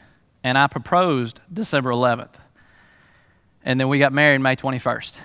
and 0.43 0.57
I 0.57 0.67
proposed 0.67 1.41
December 1.51 1.89
11th. 1.91 2.33
And 3.63 3.79
then 3.79 3.89
we 3.89 3.99
got 3.99 4.13
married 4.13 4.39
May 4.39 4.55
21st. 4.55 5.19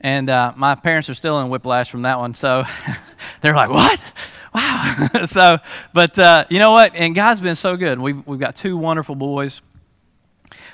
And 0.00 0.30
uh, 0.30 0.52
my 0.56 0.74
parents 0.76 1.10
are 1.10 1.14
still 1.14 1.40
in 1.40 1.50
whiplash 1.50 1.90
from 1.90 2.02
that 2.02 2.18
one. 2.18 2.34
So 2.34 2.64
they're 3.42 3.54
like, 3.54 3.68
what? 3.68 4.00
Wow. 4.54 5.08
so, 5.26 5.58
but 5.92 6.18
uh, 6.18 6.44
you 6.48 6.60
know 6.60 6.70
what? 6.70 6.94
And 6.94 7.14
God's 7.14 7.40
been 7.40 7.56
so 7.56 7.76
good. 7.76 7.98
We've, 7.98 8.24
we've 8.26 8.40
got 8.40 8.54
two 8.54 8.76
wonderful 8.76 9.16
boys. 9.16 9.60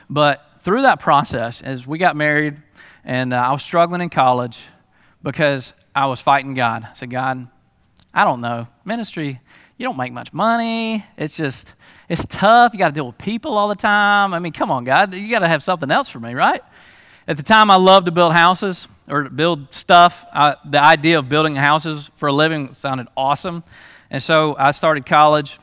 But 0.08 0.44
through 0.60 0.82
that 0.82 1.00
process, 1.00 1.60
as 1.60 1.86
we 1.86 1.98
got 1.98 2.16
married, 2.16 2.56
and 3.04 3.32
uh, 3.32 3.36
I 3.36 3.52
was 3.52 3.62
struggling 3.62 4.00
in 4.00 4.10
college 4.10 4.60
because 5.22 5.72
I 5.94 6.06
was 6.06 6.20
fighting 6.20 6.54
God. 6.54 6.86
I 6.90 6.92
said, 6.94 7.10
God, 7.10 7.48
I 8.12 8.24
don't 8.24 8.40
know. 8.40 8.66
Ministry, 8.84 9.40
you 9.76 9.86
don't 9.86 9.96
make 9.96 10.12
much 10.12 10.32
money. 10.32 11.04
It's 11.16 11.36
just, 11.36 11.74
it's 12.08 12.24
tough. 12.26 12.72
You 12.72 12.78
got 12.78 12.88
to 12.88 12.94
deal 12.94 13.06
with 13.06 13.18
people 13.18 13.56
all 13.56 13.68
the 13.68 13.74
time. 13.74 14.32
I 14.32 14.38
mean, 14.38 14.52
come 14.52 14.70
on, 14.70 14.84
God. 14.84 15.14
You 15.14 15.28
got 15.30 15.40
to 15.40 15.48
have 15.48 15.62
something 15.62 15.90
else 15.90 16.08
for 16.08 16.20
me, 16.20 16.34
right? 16.34 16.62
At 17.26 17.36
the 17.36 17.42
time, 17.42 17.70
I 17.70 17.76
loved 17.76 18.06
to 18.06 18.12
build 18.12 18.32
houses 18.32 18.86
or 19.08 19.28
build 19.28 19.74
stuff. 19.74 20.24
Uh, 20.32 20.54
the 20.64 20.82
idea 20.82 21.18
of 21.18 21.28
building 21.28 21.56
houses 21.56 22.10
for 22.16 22.28
a 22.28 22.32
living 22.32 22.74
sounded 22.74 23.08
awesome. 23.16 23.64
And 24.10 24.22
so 24.22 24.54
I 24.58 24.70
started 24.70 25.06
college 25.06 25.58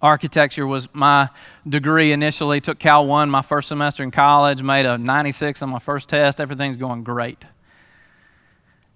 Architecture 0.00 0.66
was 0.66 0.88
my 0.92 1.28
degree 1.68 2.12
initially. 2.12 2.60
Took 2.60 2.78
Cal 2.78 3.06
1 3.06 3.30
my 3.30 3.42
first 3.42 3.68
semester 3.68 4.02
in 4.02 4.10
college, 4.10 4.62
made 4.62 4.86
a 4.86 4.96
96 4.96 5.62
on 5.62 5.70
my 5.70 5.80
first 5.80 6.08
test. 6.08 6.40
Everything's 6.40 6.76
going 6.76 7.02
great. 7.02 7.44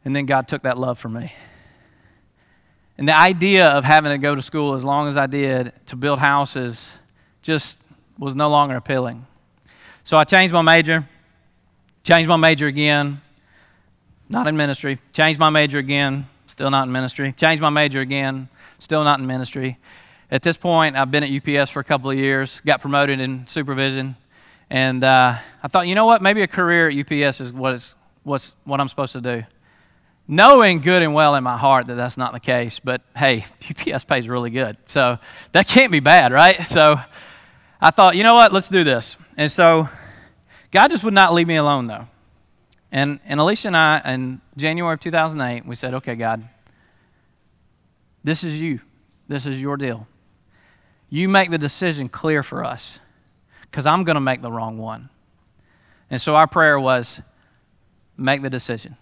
And 0.05 0.15
then 0.15 0.27
God 0.27 0.47
took 0.47 0.63
that 0.63 0.79
love 0.79 0.99
from 0.99 1.15
me. 1.15 1.33
And 2.99 3.09
the 3.09 3.17
idea 3.17 3.67
of 3.67 3.85
having 3.85 4.13
to 4.13 4.19
go 4.19 4.35
to 4.35 4.43
school 4.43 4.75
as 4.75 4.85
long 4.85 5.09
as 5.09 5.17
I 5.17 5.27
did 5.27 5.73
to 5.87 5.97
build 5.97 6.19
houses 6.19 6.93
just 7.43 7.79
was 8.19 8.35
no 8.35 8.49
longer 8.49 8.77
appealing. 8.77 9.27
So 10.05 10.17
I 10.17 10.25
changed 10.25 10.53
my 10.53 10.63
major, 10.63 11.09
changed 12.05 12.29
my 12.29 12.37
major 12.37 12.67
again, 12.67 13.21
not 14.29 14.47
in 14.47 14.57
ministry, 14.57 15.01
changed 15.13 15.41
my 15.41 15.51
major 15.51 15.79
again, 15.79 16.29
still 16.47 16.71
not 16.71 16.87
in 16.87 16.93
ministry, 16.93 17.33
changed 17.33 17.61
my 17.61 17.71
major 17.71 18.01
again, 18.01 18.49
still 18.79 19.05
not 19.05 19.19
in 19.19 19.27
ministry. 19.27 19.79
At 20.33 20.41
this 20.41 20.57
point, 20.57 20.97
I've 20.97 21.11
been 21.11 21.23
at 21.23 21.31
UPS 21.31 21.69
for 21.69 21.81
a 21.81 21.85
couple 21.85 22.11
of 22.11 22.17
years, 22.17 22.63
got 22.65 22.81
promoted 22.81 23.21
in 23.21 23.47
supervision, 23.47 24.17
and 24.71 25.05
uh, 25.05 25.37
I 25.63 25.69
thought, 25.69 25.87
you 25.87 25.95
know 25.95 26.07
what, 26.07 26.23
maybe 26.23 26.41
a 26.41 26.47
career 26.47 26.89
at 26.89 26.97
UPS 26.97 27.43
is 27.43 27.53
what, 27.53 27.75
it's, 27.75 27.95
what's, 28.23 28.55
what 28.65 28.81
I'm 28.81 28.89
supposed 28.89 29.13
to 29.13 29.21
do. 29.21 29.43
Knowing 30.27 30.81
good 30.81 31.03
and 31.03 31.13
well 31.13 31.35
in 31.35 31.45
my 31.45 31.59
heart 31.59 31.87
that 31.89 31.97
that's 31.97 32.17
not 32.17 32.33
the 32.33 32.41
case, 32.41 32.79
but 32.79 33.03
hey, 33.15 33.45
UPS 33.71 34.05
pays 34.05 34.27
really 34.27 34.49
good, 34.49 34.79
so 34.87 35.19
that 35.53 35.69
can't 35.69 35.93
be 35.93 36.01
bad, 36.01 36.33
right? 36.33 36.67
So 36.67 36.99
I 37.79 37.91
thought, 37.91 38.17
you 38.17 38.23
know 38.23 38.33
what, 38.33 38.55
let's 38.55 38.71
do 38.71 38.85
this. 38.85 39.17
And 39.37 39.53
so 39.53 39.87
God 40.71 40.91
just 40.91 41.05
would 41.05 41.13
not 41.13 41.35
leave 41.35 41.47
me 41.47 41.57
alone, 41.57 41.89
though. 41.89 42.07
And, 42.91 43.21
and 43.27 43.39
Alicia 43.39 43.69
and 43.69 43.77
I, 43.77 44.01
in 44.07 44.41
January 44.57 44.95
of 44.95 45.01
2008, 45.01 45.67
we 45.67 45.77
said, 45.77 45.93
okay, 45.93 46.15
God, 46.15 46.49
this 48.25 48.43
is 48.43 48.59
you. 48.59 48.81
This 49.29 49.45
is 49.45 49.61
your 49.61 49.77
deal. 49.77 50.07
You 51.13 51.29
make 51.29 51.51
the 51.51 51.59
decision 51.59 52.09
clear 52.09 52.43
for 52.43 52.65
us 52.65 52.99
because 53.61 53.85
I'm 53.85 54.03
going 54.03 54.15
to 54.15 54.21
make 54.21 54.41
the 54.41 54.51
wrong 54.51 54.79
one. 54.79 55.11
And 56.09 56.19
so 56.19 56.35
our 56.35 56.47
prayer 56.47 56.81
was 56.81 57.21
make 58.17 58.41
the 58.41 58.49
decision. 58.49 58.97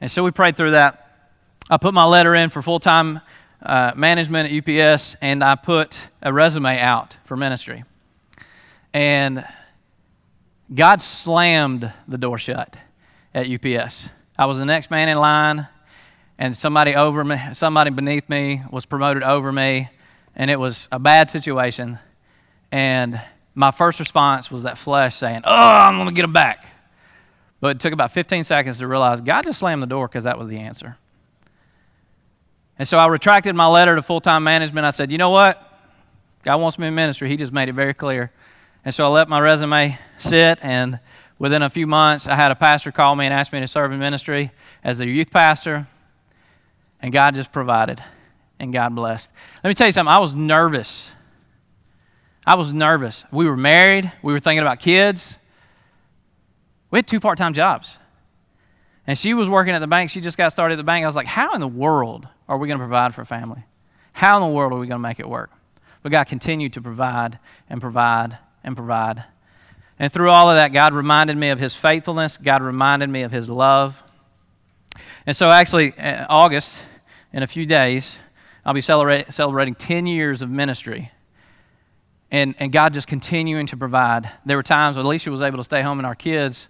And 0.00 0.10
so 0.10 0.24
we 0.24 0.32
prayed 0.32 0.56
through 0.56 0.72
that. 0.72 1.30
I 1.70 1.76
put 1.76 1.94
my 1.94 2.02
letter 2.02 2.34
in 2.34 2.50
for 2.50 2.62
full 2.62 2.80
time 2.80 3.20
uh, 3.62 3.92
management 3.94 4.52
at 4.52 4.68
UPS, 4.68 5.14
and 5.20 5.44
I 5.44 5.54
put 5.54 5.96
a 6.20 6.32
resume 6.32 6.80
out 6.80 7.16
for 7.26 7.36
ministry. 7.36 7.84
And 8.92 9.46
God 10.74 11.00
slammed 11.00 11.92
the 12.08 12.18
door 12.18 12.38
shut 12.38 12.76
at 13.32 13.48
UPS. 13.48 14.08
I 14.36 14.46
was 14.46 14.58
the 14.58 14.66
next 14.66 14.90
man 14.90 15.08
in 15.08 15.16
line, 15.16 15.68
and 16.38 16.56
somebody 16.56 16.96
over 16.96 17.22
me, 17.22 17.38
somebody 17.52 17.90
beneath 17.90 18.28
me 18.28 18.62
was 18.72 18.84
promoted 18.84 19.22
over 19.22 19.52
me, 19.52 19.90
and 20.38 20.50
it 20.50 20.58
was 20.58 20.88
a 20.90 20.98
bad 20.98 21.30
situation. 21.30 21.98
And 22.72 23.20
my 23.54 23.72
first 23.72 23.98
response 23.98 24.50
was 24.50 24.62
that 24.62 24.78
flesh 24.78 25.16
saying, 25.16 25.42
Oh, 25.44 25.52
I'm 25.52 25.96
going 25.96 26.08
to 26.08 26.14
get 26.14 26.24
him 26.24 26.32
back. 26.32 26.66
But 27.60 27.76
it 27.76 27.80
took 27.80 27.92
about 27.92 28.12
15 28.12 28.44
seconds 28.44 28.78
to 28.78 28.86
realize 28.86 29.20
God 29.20 29.42
just 29.42 29.58
slammed 29.58 29.82
the 29.82 29.86
door 29.86 30.06
because 30.06 30.24
that 30.24 30.38
was 30.38 30.46
the 30.46 30.58
answer. 30.58 30.96
And 32.78 32.86
so 32.86 32.96
I 32.96 33.08
retracted 33.08 33.56
my 33.56 33.66
letter 33.66 33.96
to 33.96 34.02
full 34.02 34.20
time 34.20 34.44
management. 34.44 34.86
I 34.86 34.92
said, 34.92 35.10
You 35.10 35.18
know 35.18 35.30
what? 35.30 35.64
God 36.44 36.60
wants 36.60 36.78
me 36.78 36.86
in 36.86 36.94
ministry. 36.94 37.28
He 37.28 37.36
just 37.36 37.52
made 37.52 37.68
it 37.68 37.74
very 37.74 37.92
clear. 37.92 38.30
And 38.84 38.94
so 38.94 39.04
I 39.04 39.08
let 39.08 39.28
my 39.28 39.40
resume 39.40 39.98
sit, 40.18 40.58
and 40.62 41.00
within 41.38 41.62
a 41.62 41.68
few 41.68 41.86
months, 41.86 42.28
I 42.28 42.36
had 42.36 42.52
a 42.52 42.54
pastor 42.54 42.92
call 42.92 43.16
me 43.16 43.26
and 43.26 43.34
ask 43.34 43.52
me 43.52 43.58
to 43.60 43.68
serve 43.68 43.92
in 43.92 43.98
ministry 43.98 44.52
as 44.84 44.98
their 44.98 45.08
youth 45.08 45.30
pastor. 45.32 45.88
And 47.00 47.12
God 47.12 47.34
just 47.34 47.52
provided, 47.52 48.02
and 48.58 48.72
God 48.72 48.94
blessed. 48.94 49.30
Let 49.62 49.68
me 49.68 49.74
tell 49.74 49.86
you 49.86 49.92
something. 49.92 50.12
I 50.12 50.18
was 50.18 50.34
nervous. 50.34 51.10
I 52.46 52.54
was 52.54 52.72
nervous. 52.72 53.24
We 53.30 53.46
were 53.46 53.56
married, 53.56 54.10
we 54.22 54.32
were 54.32 54.40
thinking 54.40 54.62
about 54.62 54.80
kids. 54.80 55.36
We 56.90 56.98
had 56.98 57.06
two 57.06 57.20
part 57.20 57.36
time 57.38 57.52
jobs. 57.52 57.98
And 59.06 59.18
she 59.18 59.34
was 59.34 59.48
working 59.48 59.74
at 59.74 59.78
the 59.78 59.86
bank. 59.86 60.10
She 60.10 60.20
just 60.20 60.36
got 60.36 60.52
started 60.52 60.74
at 60.74 60.76
the 60.76 60.84
bank. 60.84 61.02
I 61.02 61.06
was 61.06 61.16
like, 61.16 61.26
how 61.26 61.54
in 61.54 61.60
the 61.60 61.68
world 61.68 62.28
are 62.48 62.58
we 62.58 62.68
going 62.68 62.78
to 62.78 62.84
provide 62.84 63.14
for 63.14 63.22
a 63.22 63.26
family? 63.26 63.64
How 64.12 64.36
in 64.36 64.42
the 64.42 64.54
world 64.54 64.72
are 64.72 64.78
we 64.78 64.86
going 64.86 65.00
to 65.00 65.08
make 65.08 65.18
it 65.18 65.28
work? 65.28 65.50
But 66.02 66.12
God 66.12 66.24
continued 66.24 66.74
to 66.74 66.82
provide 66.82 67.38
and 67.70 67.80
provide 67.80 68.38
and 68.62 68.76
provide. 68.76 69.24
And 69.98 70.12
through 70.12 70.30
all 70.30 70.50
of 70.50 70.56
that, 70.56 70.72
God 70.72 70.92
reminded 70.92 71.36
me 71.36 71.48
of 71.48 71.58
His 71.58 71.74
faithfulness. 71.74 72.36
God 72.36 72.62
reminded 72.62 73.08
me 73.08 73.22
of 73.22 73.32
His 73.32 73.48
love. 73.48 74.02
And 75.26 75.36
so, 75.36 75.50
actually, 75.50 75.98
uh, 75.98 76.26
August, 76.28 76.80
in 77.32 77.42
a 77.42 77.46
few 77.46 77.66
days, 77.66 78.16
I'll 78.68 78.74
be 78.74 78.82
celebrating 78.82 79.74
10 79.74 80.06
years 80.06 80.42
of 80.42 80.50
ministry. 80.50 81.10
And, 82.30 82.54
and 82.58 82.70
God 82.70 82.92
just 82.92 83.06
continuing 83.06 83.66
to 83.68 83.78
provide. 83.78 84.30
There 84.44 84.58
were 84.58 84.62
times 84.62 84.98
when 84.98 85.06
Alicia 85.06 85.30
was 85.30 85.40
able 85.40 85.56
to 85.56 85.64
stay 85.64 85.80
home 85.80 85.98
and 85.98 86.04
our 86.04 86.14
kids 86.14 86.68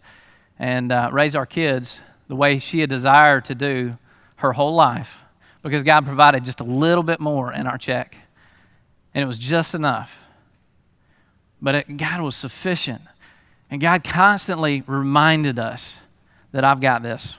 and 0.61 0.93
uh, 0.93 1.11
raise 1.13 1.35
our 1.35 1.45
kids 1.45 1.99
the 2.29 2.37
way 2.37 2.61
she 2.61 2.79
had 2.79 2.89
desired 2.89 3.47
to 3.47 3.57
do 3.57 3.99
her 4.37 4.53
whole 4.53 4.77
life 4.77 5.23
because 5.65 5.83
God 5.83 6.07
provided 6.07 6.45
just 6.45 6.61
a 6.61 6.65
little 6.65 7.03
bit 7.03 7.19
more 7.19 7.53
in 7.53 7.67
our 7.67 7.77
check. 7.77 8.15
And 9.13 9.25
it 9.25 9.27
was 9.27 9.41
just 9.41 9.75
enough. 9.75 10.21
But 11.61 11.75
it, 11.75 11.97
God 11.97 12.21
was 12.21 12.37
sufficient. 12.37 13.03
And 13.73 13.81
God 13.81 14.05
constantly 14.05 14.85
reminded 14.87 15.59
us 15.59 16.03
that 16.53 16.63
I've 16.63 16.81
got 16.81 17.03
this. 17.03 17.35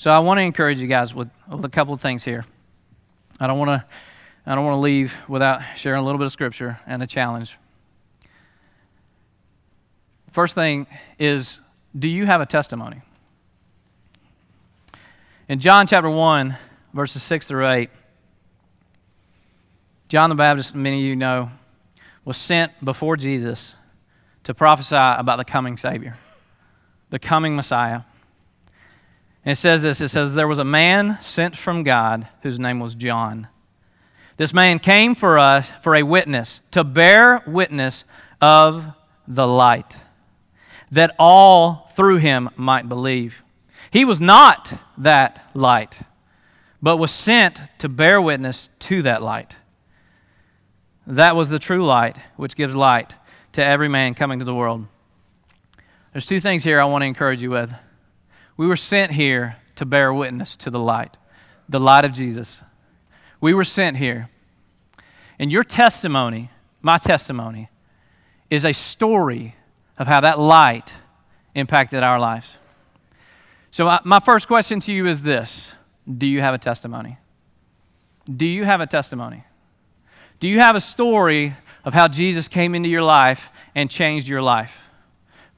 So 0.00 0.10
I 0.10 0.18
want 0.20 0.38
to 0.38 0.42
encourage 0.42 0.80
you 0.80 0.86
guys 0.86 1.14
with, 1.14 1.28
with 1.46 1.62
a 1.62 1.68
couple 1.68 1.92
of 1.92 2.00
things 2.00 2.24
here. 2.24 2.46
I 3.38 3.46
don't 3.46 3.58
want 3.58 3.68
to 3.68 3.84
I 4.46 4.54
don't 4.54 4.64
want 4.64 4.76
to 4.76 4.80
leave 4.80 5.14
without 5.28 5.60
sharing 5.76 6.00
a 6.00 6.02
little 6.02 6.18
bit 6.18 6.24
of 6.24 6.32
scripture 6.32 6.80
and 6.86 7.02
a 7.02 7.06
challenge. 7.06 7.58
First 10.32 10.54
thing 10.54 10.86
is 11.18 11.60
do 11.98 12.08
you 12.08 12.24
have 12.24 12.40
a 12.40 12.46
testimony? 12.46 13.02
In 15.50 15.60
John 15.60 15.86
chapter 15.86 16.08
1, 16.08 16.56
verses 16.94 17.22
6 17.22 17.46
through 17.46 17.68
8, 17.68 17.90
John 20.08 20.30
the 20.30 20.34
Baptist, 20.34 20.74
many 20.74 21.00
of 21.00 21.04
you 21.04 21.14
know, 21.14 21.50
was 22.24 22.38
sent 22.38 22.72
before 22.82 23.18
Jesus 23.18 23.74
to 24.44 24.54
prophesy 24.54 24.96
about 24.96 25.36
the 25.36 25.44
coming 25.44 25.76
Savior, 25.76 26.16
the 27.10 27.18
coming 27.18 27.54
Messiah. 27.54 28.00
And 29.44 29.52
it 29.52 29.56
says 29.56 29.82
this 29.82 30.00
it 30.00 30.08
says, 30.08 30.34
There 30.34 30.48
was 30.48 30.58
a 30.58 30.64
man 30.64 31.18
sent 31.20 31.56
from 31.56 31.82
God 31.82 32.28
whose 32.42 32.58
name 32.58 32.80
was 32.80 32.94
John. 32.94 33.48
This 34.36 34.54
man 34.54 34.78
came 34.78 35.14
for 35.14 35.38
us 35.38 35.70
for 35.82 35.94
a 35.94 36.02
witness, 36.02 36.60
to 36.70 36.82
bear 36.82 37.42
witness 37.46 38.04
of 38.40 38.86
the 39.28 39.46
light, 39.46 39.96
that 40.90 41.14
all 41.18 41.90
through 41.94 42.16
him 42.16 42.48
might 42.56 42.88
believe. 42.88 43.42
He 43.90 44.04
was 44.04 44.20
not 44.20 44.80
that 44.96 45.50
light, 45.52 46.00
but 46.80 46.96
was 46.96 47.10
sent 47.10 47.62
to 47.78 47.88
bear 47.88 48.20
witness 48.20 48.70
to 48.80 49.02
that 49.02 49.22
light. 49.22 49.56
That 51.06 51.36
was 51.36 51.48
the 51.48 51.58
true 51.58 51.84
light, 51.84 52.16
which 52.36 52.56
gives 52.56 52.74
light 52.74 53.14
to 53.52 53.64
every 53.64 53.88
man 53.88 54.14
coming 54.14 54.38
to 54.38 54.44
the 54.44 54.54
world. 54.54 54.86
There's 56.12 56.26
two 56.26 56.40
things 56.40 56.64
here 56.64 56.80
I 56.80 56.84
want 56.84 57.02
to 57.02 57.06
encourage 57.06 57.42
you 57.42 57.50
with. 57.50 57.72
We 58.60 58.66
were 58.66 58.76
sent 58.76 59.12
here 59.12 59.56
to 59.76 59.86
bear 59.86 60.12
witness 60.12 60.54
to 60.56 60.68
the 60.68 60.78
light, 60.78 61.16
the 61.66 61.80
light 61.80 62.04
of 62.04 62.12
Jesus. 62.12 62.60
We 63.40 63.54
were 63.54 63.64
sent 63.64 63.96
here. 63.96 64.28
And 65.38 65.50
your 65.50 65.64
testimony, 65.64 66.50
my 66.82 66.98
testimony, 66.98 67.70
is 68.50 68.66
a 68.66 68.74
story 68.74 69.56
of 69.96 70.08
how 70.08 70.20
that 70.20 70.38
light 70.38 70.92
impacted 71.54 72.02
our 72.02 72.20
lives. 72.20 72.58
So, 73.70 73.98
my 74.04 74.20
first 74.20 74.46
question 74.46 74.78
to 74.80 74.92
you 74.92 75.06
is 75.06 75.22
this 75.22 75.72
Do 76.18 76.26
you 76.26 76.42
have 76.42 76.52
a 76.52 76.58
testimony? 76.58 77.16
Do 78.30 78.44
you 78.44 78.64
have 78.64 78.82
a 78.82 78.86
testimony? 78.86 79.44
Do 80.38 80.48
you 80.48 80.58
have 80.58 80.76
a 80.76 80.82
story 80.82 81.56
of 81.82 81.94
how 81.94 82.08
Jesus 82.08 82.46
came 82.46 82.74
into 82.74 82.90
your 82.90 83.04
life 83.04 83.48
and 83.74 83.90
changed 83.90 84.28
your 84.28 84.42
life? 84.42 84.82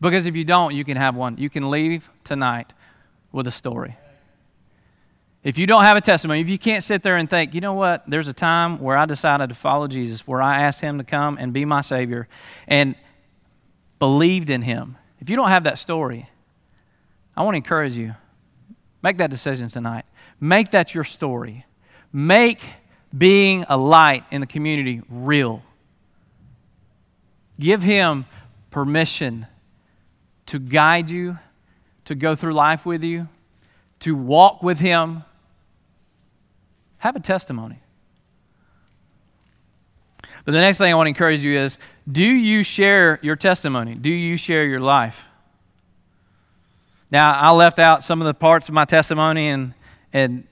Because 0.01 0.27
if 0.27 0.37
you 0.37 0.45
don't, 0.45 0.73
you 0.73 0.85
can 0.85 0.97
have 0.97 1.17
one. 1.17 1.37
You 1.37 1.51
can 1.51 1.69
leave 1.69 2.09
tonight 2.23 2.73
with 3.33 3.47
a 3.47 3.51
story. 3.51 3.97
If 5.43 5.59
you 5.59 5.67
don't 5.67 5.85
have 5.85 5.97
a 5.97 6.01
testimony, 6.01 6.41
if 6.41 6.49
you 6.49 6.59
can't 6.59 6.85
sit 6.85 7.03
there 7.03 7.17
and 7.17 7.29
think, 7.29 7.53
you 7.53 7.61
know 7.61 7.73
what, 7.73 8.05
there's 8.07 8.29
a 8.29 8.33
time 8.33 8.79
where 8.79 8.97
I 8.97 9.07
decided 9.07 9.49
to 9.49 9.57
follow 9.57 9.89
Jesus, 9.89 10.27
where 10.27 10.41
I 10.41 10.63
asked 10.63 10.81
Him 10.81 10.99
to 10.99 11.05
come 11.05 11.37
and 11.37 11.53
be 11.53 11.65
my 11.65 11.81
Savior 11.81 12.29
and 12.69 12.95
believed 13.99 14.51
in 14.51 14.63
Him. 14.63 14.97
If 15.21 15.29
you 15.29 15.35
don't 15.35 15.49
have 15.49 15.65
that 15.65 15.79
story, 15.79 16.29
I 17.37 17.43
want 17.43 17.55
to 17.55 17.57
encourage 17.57 17.97
you 17.97 18.15
make 19.03 19.19
that 19.19 19.31
decision 19.31 19.69
tonight. 19.69 20.05
Make 20.41 20.71
that 20.73 20.95
your 20.95 21.05
story. 21.05 21.67
Make 22.13 22.61
being 23.17 23.65
a 23.69 23.77
light 23.77 24.25
in 24.31 24.41
the 24.41 24.47
community 24.47 25.03
real. 25.09 25.63
Give 27.59 27.83
Him 27.83 28.27
permission 28.71 29.47
to 30.47 30.59
guide 30.59 31.11
you, 31.11 31.39
to 32.05 32.15
go 32.15 32.35
through 32.35 32.55
life 32.55 32.85
with 32.85 33.03
you, 33.03 33.29
to 34.01 34.15
walk 34.15 34.63
with 34.63 34.79
Him. 34.79 35.25
Have 36.99 37.17
a 37.17 37.21
testimony. 37.21 37.81
But 40.45 40.53
the 40.53 40.61
next 40.61 40.79
thing 40.79 40.93
I 40.93 40.97
want 40.97 41.07
to 41.07 41.11
encourage 41.11 41.43
you 41.43 41.59
is 41.59 41.79
do 42.11 42.25
you 42.25 42.63
share 42.63 43.21
your 43.23 43.37
testimony? 43.37 43.95
Do 43.95 44.11
you 44.11 44.37
share 44.37 44.65
your 44.67 44.81
life? 44.81 45.25
Now, 47.11 47.33
I 47.33 47.53
left 47.53 47.79
out 47.79 48.03
some 48.03 48.21
of 48.21 48.27
the 48.27 48.35
parts 48.35 48.69
of 48.69 48.75
my 48.75 48.85
testimony 48.85 49.49
and, 49.49 49.75
and 50.13 50.45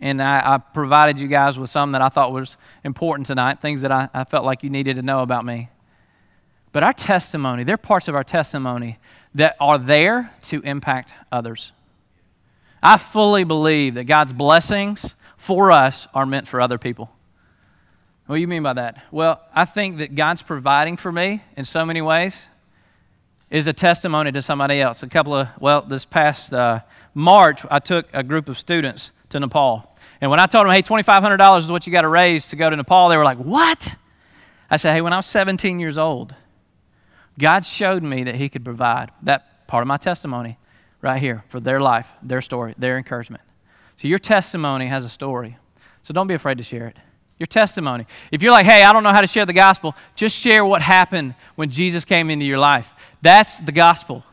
and 0.00 0.20
I, 0.20 0.54
I, 0.54 0.58
provided 0.58 1.18
you 1.18 1.28
guys 1.28 1.58
with 1.58 1.70
some 1.70 1.92
that 1.92 2.02
I 2.02 2.10
thought 2.10 2.30
was 2.30 2.58
important 2.84 3.26
tonight, 3.26 3.60
things 3.60 3.80
that 3.80 3.90
I, 3.90 4.10
I 4.12 4.24
felt 4.24 4.44
like 4.44 4.62
you 4.62 4.68
needed 4.68 4.96
to 4.96 5.02
know 5.02 5.20
about 5.20 5.46
me. 5.46 5.70
But 6.72 6.82
our 6.82 6.92
testimony, 6.92 7.64
there 7.64 7.74
are 7.74 7.78
parts 7.78 8.06
of 8.06 8.14
our 8.14 8.22
testimony 8.22 8.98
that 9.34 9.56
are 9.60 9.78
there 9.78 10.32
to 10.44 10.60
impact 10.62 11.14
others. 11.32 11.72
I 12.82 12.98
fully 12.98 13.44
believe 13.44 13.94
that 13.94 14.04
God's 14.04 14.32
blessings 14.32 15.14
for 15.36 15.72
us 15.72 16.06
are 16.14 16.26
meant 16.26 16.46
for 16.46 16.60
other 16.60 16.78
people. 16.78 17.10
What 18.26 18.36
do 18.36 18.40
you 18.40 18.48
mean 18.48 18.62
by 18.62 18.72
that? 18.74 19.02
Well, 19.10 19.40
I 19.54 19.64
think 19.64 19.98
that 19.98 20.14
God's 20.14 20.42
providing 20.42 20.96
for 20.96 21.12
me 21.12 21.42
in 21.56 21.64
so 21.64 21.84
many 21.84 22.00
ways 22.00 22.46
is 23.50 23.66
a 23.66 23.72
testimony 23.72 24.32
to 24.32 24.40
somebody 24.40 24.80
else. 24.80 25.02
A 25.02 25.06
couple 25.06 25.34
of, 25.34 25.48
well, 25.60 25.82
this 25.82 26.04
past 26.04 26.52
uh, 26.52 26.80
March, 27.12 27.60
I 27.70 27.78
took 27.78 28.06
a 28.12 28.22
group 28.22 28.48
of 28.48 28.58
students 28.58 29.10
to 29.30 29.40
Nepal. 29.40 29.94
And 30.20 30.30
when 30.30 30.40
I 30.40 30.46
told 30.46 30.66
them, 30.66 30.72
hey, 30.72 30.82
$2,500 30.82 31.58
is 31.58 31.68
what 31.68 31.86
you 31.86 31.92
got 31.92 32.02
to 32.02 32.08
raise 32.08 32.48
to 32.48 32.56
go 32.56 32.70
to 32.70 32.76
Nepal, 32.76 33.08
they 33.08 33.16
were 33.16 33.24
like, 33.24 33.38
what? 33.38 33.94
I 34.70 34.78
said, 34.78 34.94
hey, 34.94 35.00
when 35.02 35.12
I 35.12 35.18
was 35.18 35.26
17 35.26 35.78
years 35.78 35.98
old, 35.98 36.34
God 37.38 37.64
showed 37.64 38.02
me 38.02 38.24
that 38.24 38.36
He 38.36 38.48
could 38.48 38.64
provide. 38.64 39.10
That 39.22 39.66
part 39.66 39.82
of 39.82 39.88
my 39.88 39.96
testimony 39.96 40.58
right 41.00 41.20
here 41.20 41.44
for 41.48 41.60
their 41.60 41.80
life, 41.80 42.08
their 42.22 42.42
story, 42.42 42.74
their 42.78 42.96
encouragement. 42.96 43.42
So 43.96 44.08
your 44.08 44.18
testimony 44.18 44.86
has 44.86 45.04
a 45.04 45.08
story. 45.08 45.56
So 46.02 46.14
don't 46.14 46.26
be 46.26 46.34
afraid 46.34 46.58
to 46.58 46.64
share 46.64 46.86
it. 46.86 46.96
Your 47.38 47.46
testimony. 47.46 48.06
If 48.30 48.42
you're 48.42 48.52
like, 48.52 48.66
hey, 48.66 48.84
I 48.84 48.92
don't 48.92 49.02
know 49.02 49.12
how 49.12 49.20
to 49.20 49.26
share 49.26 49.44
the 49.44 49.52
gospel, 49.52 49.94
just 50.14 50.36
share 50.36 50.64
what 50.64 50.82
happened 50.82 51.34
when 51.56 51.70
Jesus 51.70 52.04
came 52.04 52.30
into 52.30 52.44
your 52.44 52.58
life. 52.58 52.90
That's 53.22 53.58
the 53.58 53.72
gospel. 53.72 54.24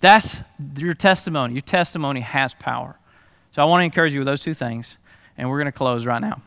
That's 0.00 0.42
your 0.76 0.94
testimony. 0.94 1.54
Your 1.54 1.62
testimony 1.62 2.20
has 2.20 2.54
power. 2.54 2.96
So 3.52 3.62
I 3.62 3.64
want 3.64 3.80
to 3.80 3.84
encourage 3.84 4.12
you 4.12 4.20
with 4.20 4.26
those 4.26 4.40
two 4.40 4.54
things, 4.54 4.96
and 5.36 5.50
we're 5.50 5.58
going 5.58 5.66
to 5.66 5.72
close 5.72 6.06
right 6.06 6.20
now. 6.20 6.40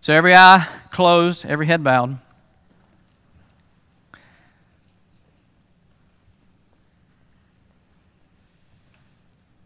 So 0.00 0.12
every 0.12 0.34
eye 0.34 0.68
closed, 0.90 1.44
every 1.44 1.66
head 1.66 1.82
bowed. 1.82 2.18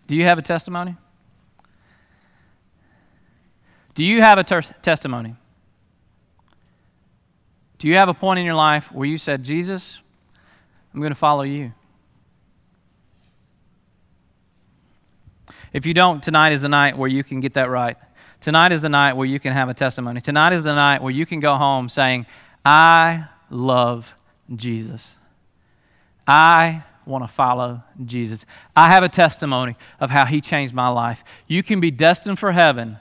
Do 0.09 0.17
you 0.17 0.25
have 0.25 0.39
a 0.39 0.43
testimony? 0.43 0.97
Do 3.95 4.03
you 4.03 4.23
have 4.23 4.39
a 4.39 4.45
ter- 4.45 4.63
testimony? 4.63 5.37
Do 7.79 7.87
you 7.87 7.95
have 7.95 8.09
a 8.09 8.15
point 8.15 8.41
in 8.41 8.45
your 8.45 8.55
life 8.55 8.91
where 8.91 9.07
you 9.07 9.19
said, 9.19 9.45
Jesus, 9.45 10.01
I'm 10.93 11.01
going 11.01 11.13
to 11.13 11.19
follow 11.19 11.43
you? 11.43 11.73
If 15.73 15.85
you 15.85 15.95
don't, 15.95 16.23
tonight 16.23 16.53
is 16.53 16.63
the 16.63 16.69
night 16.69 16.97
where 16.97 17.09
you 17.09 17.23
can 17.23 17.41
get 17.41 17.53
that 17.55 17.69
right. 17.69 17.97
Tonight 18.41 18.73
is 18.73 18.81
the 18.81 18.89
night 18.89 19.15
where 19.15 19.27
you 19.27 19.39
can 19.39 19.53
have 19.53 19.69
a 19.69 19.75
testimony. 19.75 20.21
Tonight 20.21 20.55
is 20.55 20.63
the 20.63 20.75
night 20.75 21.03
where 21.03 21.13
you 21.13 21.27
can 21.27 21.41
go 21.41 21.57
home 21.57 21.89
saying, 21.89 22.25
I 22.65 23.27
love 23.51 24.15
Jesus. 24.57 25.17
I 26.27 26.85
want 27.09 27.25
to 27.25 27.29
follow 27.29 27.83
Jesus. 28.05 28.45
I 28.77 28.91
have 28.91 29.03
a 29.03 29.09
testimony 29.09 29.77
of 29.99 30.11
how 30.11 30.27
he 30.27 30.41
changed 30.41 30.75
my 30.75 30.89
life. 30.89 31.25
You 31.47 31.63
can 31.63 31.81
be 31.81 31.91
destined 31.91 32.39
for 32.39 32.53
heaven 32.53 32.99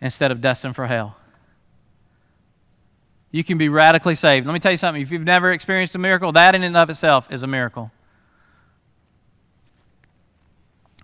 instead 0.00 0.30
of 0.30 0.40
destined 0.40 0.76
for 0.76 0.86
hell. 0.86 1.16
You 3.32 3.44
can 3.44 3.58
be 3.58 3.68
radically 3.68 4.14
saved. 4.14 4.46
Let 4.46 4.52
me 4.52 4.60
tell 4.60 4.72
you 4.72 4.76
something. 4.76 5.02
If 5.02 5.10
you've 5.10 5.22
never 5.22 5.52
experienced 5.52 5.94
a 5.94 5.98
miracle, 5.98 6.32
that 6.32 6.54
in 6.54 6.62
and 6.62 6.76
of 6.76 6.90
itself 6.90 7.30
is 7.30 7.42
a 7.42 7.46
miracle. 7.46 7.90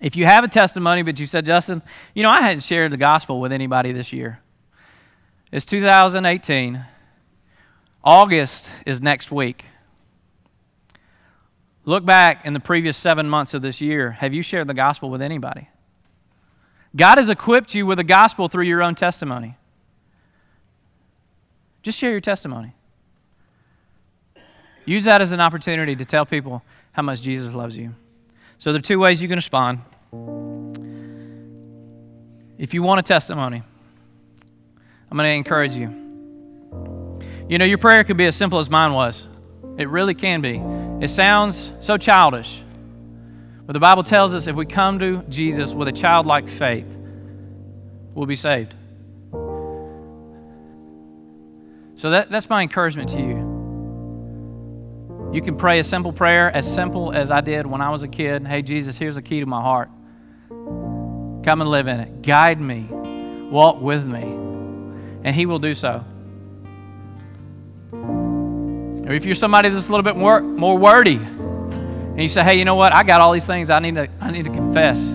If 0.00 0.14
you 0.14 0.26
have 0.26 0.44
a 0.44 0.48
testimony, 0.48 1.02
but 1.02 1.18
you 1.18 1.26
said, 1.26 1.46
Justin, 1.46 1.82
you 2.14 2.22
know, 2.22 2.30
I 2.30 2.42
hadn't 2.42 2.60
shared 2.60 2.92
the 2.92 2.98
gospel 2.98 3.40
with 3.40 3.52
anybody 3.52 3.92
this 3.92 4.12
year. 4.12 4.40
It's 5.50 5.64
2018. 5.64 6.84
August 8.04 8.70
is 8.84 9.00
next 9.00 9.30
week. 9.30 9.64
Look 11.86 12.04
back 12.04 12.44
in 12.44 12.52
the 12.52 12.60
previous 12.60 12.96
seven 12.96 13.30
months 13.30 13.54
of 13.54 13.62
this 13.62 13.80
year. 13.80 14.10
Have 14.10 14.34
you 14.34 14.42
shared 14.42 14.66
the 14.66 14.74
gospel 14.74 15.08
with 15.08 15.22
anybody? 15.22 15.68
God 16.96 17.18
has 17.18 17.28
equipped 17.28 17.74
you 17.76 17.86
with 17.86 17.98
the 17.98 18.04
gospel 18.04 18.48
through 18.48 18.64
your 18.64 18.82
own 18.82 18.96
testimony. 18.96 19.56
Just 21.82 21.96
share 21.96 22.10
your 22.10 22.20
testimony. 22.20 22.74
Use 24.84 25.04
that 25.04 25.20
as 25.20 25.30
an 25.30 25.40
opportunity 25.40 25.94
to 25.94 26.04
tell 26.04 26.26
people 26.26 26.62
how 26.90 27.02
much 27.02 27.22
Jesus 27.22 27.54
loves 27.54 27.76
you. 27.76 27.94
So 28.58 28.72
there 28.72 28.80
are 28.80 28.82
two 28.82 28.98
ways 28.98 29.22
you 29.22 29.28
can 29.28 29.36
respond. 29.36 29.80
If 32.58 32.74
you 32.74 32.82
want 32.82 32.98
a 32.98 33.02
testimony, 33.04 33.62
I'm 35.08 35.16
going 35.16 35.28
to 35.28 35.34
encourage 35.34 35.76
you. 35.76 35.88
You 37.48 37.58
know, 37.58 37.64
your 37.64 37.78
prayer 37.78 38.02
could 38.02 38.16
be 38.16 38.26
as 38.26 38.34
simple 38.34 38.58
as 38.58 38.68
mine 38.68 38.92
was. 38.92 39.28
It 39.78 39.88
really 39.88 40.14
can 40.14 40.40
be. 40.40 40.60
It 41.00 41.08
sounds 41.08 41.72
so 41.80 41.98
childish. 41.98 42.62
But 43.66 43.72
the 43.72 43.80
Bible 43.80 44.02
tells 44.02 44.32
us 44.32 44.46
if 44.46 44.56
we 44.56 44.64
come 44.64 44.98
to 45.00 45.22
Jesus 45.28 45.72
with 45.72 45.88
a 45.88 45.92
childlike 45.92 46.48
faith, 46.48 46.86
we'll 48.14 48.26
be 48.26 48.36
saved. 48.36 48.74
So 51.96 52.10
that, 52.10 52.30
that's 52.30 52.48
my 52.48 52.62
encouragement 52.62 53.10
to 53.10 53.18
you. 53.18 53.56
You 55.32 55.42
can 55.42 55.56
pray 55.56 55.80
a 55.80 55.84
simple 55.84 56.12
prayer, 56.12 56.50
as 56.54 56.72
simple 56.72 57.12
as 57.12 57.30
I 57.30 57.40
did 57.40 57.66
when 57.66 57.80
I 57.80 57.90
was 57.90 58.02
a 58.02 58.08
kid. 58.08 58.46
Hey, 58.46 58.62
Jesus, 58.62 58.96
here's 58.96 59.16
the 59.16 59.22
key 59.22 59.40
to 59.40 59.46
my 59.46 59.60
heart. 59.60 59.90
Come 60.48 61.60
and 61.60 61.68
live 61.68 61.88
in 61.88 62.00
it. 62.00 62.22
Guide 62.22 62.60
me. 62.60 62.88
Walk 63.50 63.80
with 63.80 64.04
me. 64.04 64.22
And 65.24 65.34
He 65.34 65.44
will 65.44 65.58
do 65.58 65.74
so. 65.74 66.04
Or 69.06 69.12
if 69.12 69.24
you're 69.24 69.36
somebody 69.36 69.68
that's 69.68 69.86
a 69.86 69.90
little 69.90 70.02
bit 70.02 70.16
more, 70.16 70.40
more 70.40 70.76
wordy, 70.76 71.14
and 71.14 72.20
you 72.20 72.28
say, 72.28 72.42
hey, 72.42 72.58
you 72.58 72.64
know 72.64 72.74
what? 72.74 72.94
I 72.94 73.04
got 73.04 73.20
all 73.20 73.32
these 73.32 73.46
things 73.46 73.70
I 73.70 73.78
need 73.78 73.94
to, 73.94 74.08
I 74.20 74.32
need 74.32 74.46
to 74.46 74.50
confess, 74.50 75.06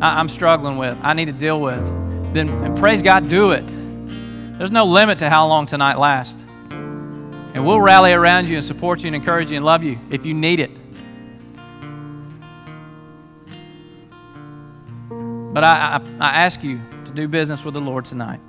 I, 0.00 0.20
am 0.20 0.28
struggling 0.28 0.76
with, 0.76 0.96
I 1.02 1.14
need 1.14 1.24
to 1.24 1.32
deal 1.32 1.60
with, 1.60 1.82
then 2.32 2.48
and 2.48 2.76
praise 2.78 3.02
God, 3.02 3.28
do 3.28 3.50
it. 3.50 3.66
There's 4.58 4.70
no 4.70 4.84
limit 4.84 5.18
to 5.18 5.30
how 5.30 5.48
long 5.48 5.66
tonight 5.66 5.98
lasts. 5.98 6.40
And 6.70 7.66
we'll 7.66 7.80
rally 7.80 8.12
around 8.12 8.46
you 8.46 8.56
and 8.56 8.64
support 8.64 9.00
you 9.02 9.08
and 9.08 9.16
encourage 9.16 9.50
you 9.50 9.56
and 9.56 9.64
love 9.64 9.82
you 9.82 9.98
if 10.10 10.24
you 10.24 10.34
need 10.34 10.60
it. 10.60 10.70
But 15.52 15.64
I, 15.64 15.96
I, 15.96 16.00
I 16.20 16.30
ask 16.44 16.62
you 16.62 16.80
to 17.04 17.12
do 17.12 17.26
business 17.26 17.64
with 17.64 17.74
the 17.74 17.80
Lord 17.80 18.04
tonight. 18.04 18.40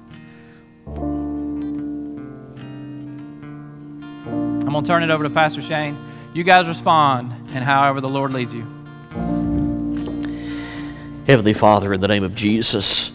I'm 4.66 4.72
going 4.72 4.84
to 4.84 4.88
turn 4.88 5.04
it 5.04 5.12
over 5.12 5.24
to 5.24 5.30
Pastor 5.30 5.62
Shane. 5.62 5.96
You 6.34 6.44
guys 6.44 6.68
respond 6.68 7.32
and 7.50 7.64
however 7.64 8.02
the 8.02 8.10
Lord 8.10 8.34
leads 8.34 8.52
you. 8.52 8.64
Heavenly 11.28 11.54
Father, 11.54 11.94
in 11.94 12.02
the 12.02 12.08
name 12.08 12.24
of 12.24 12.34
Jesus, 12.34 13.12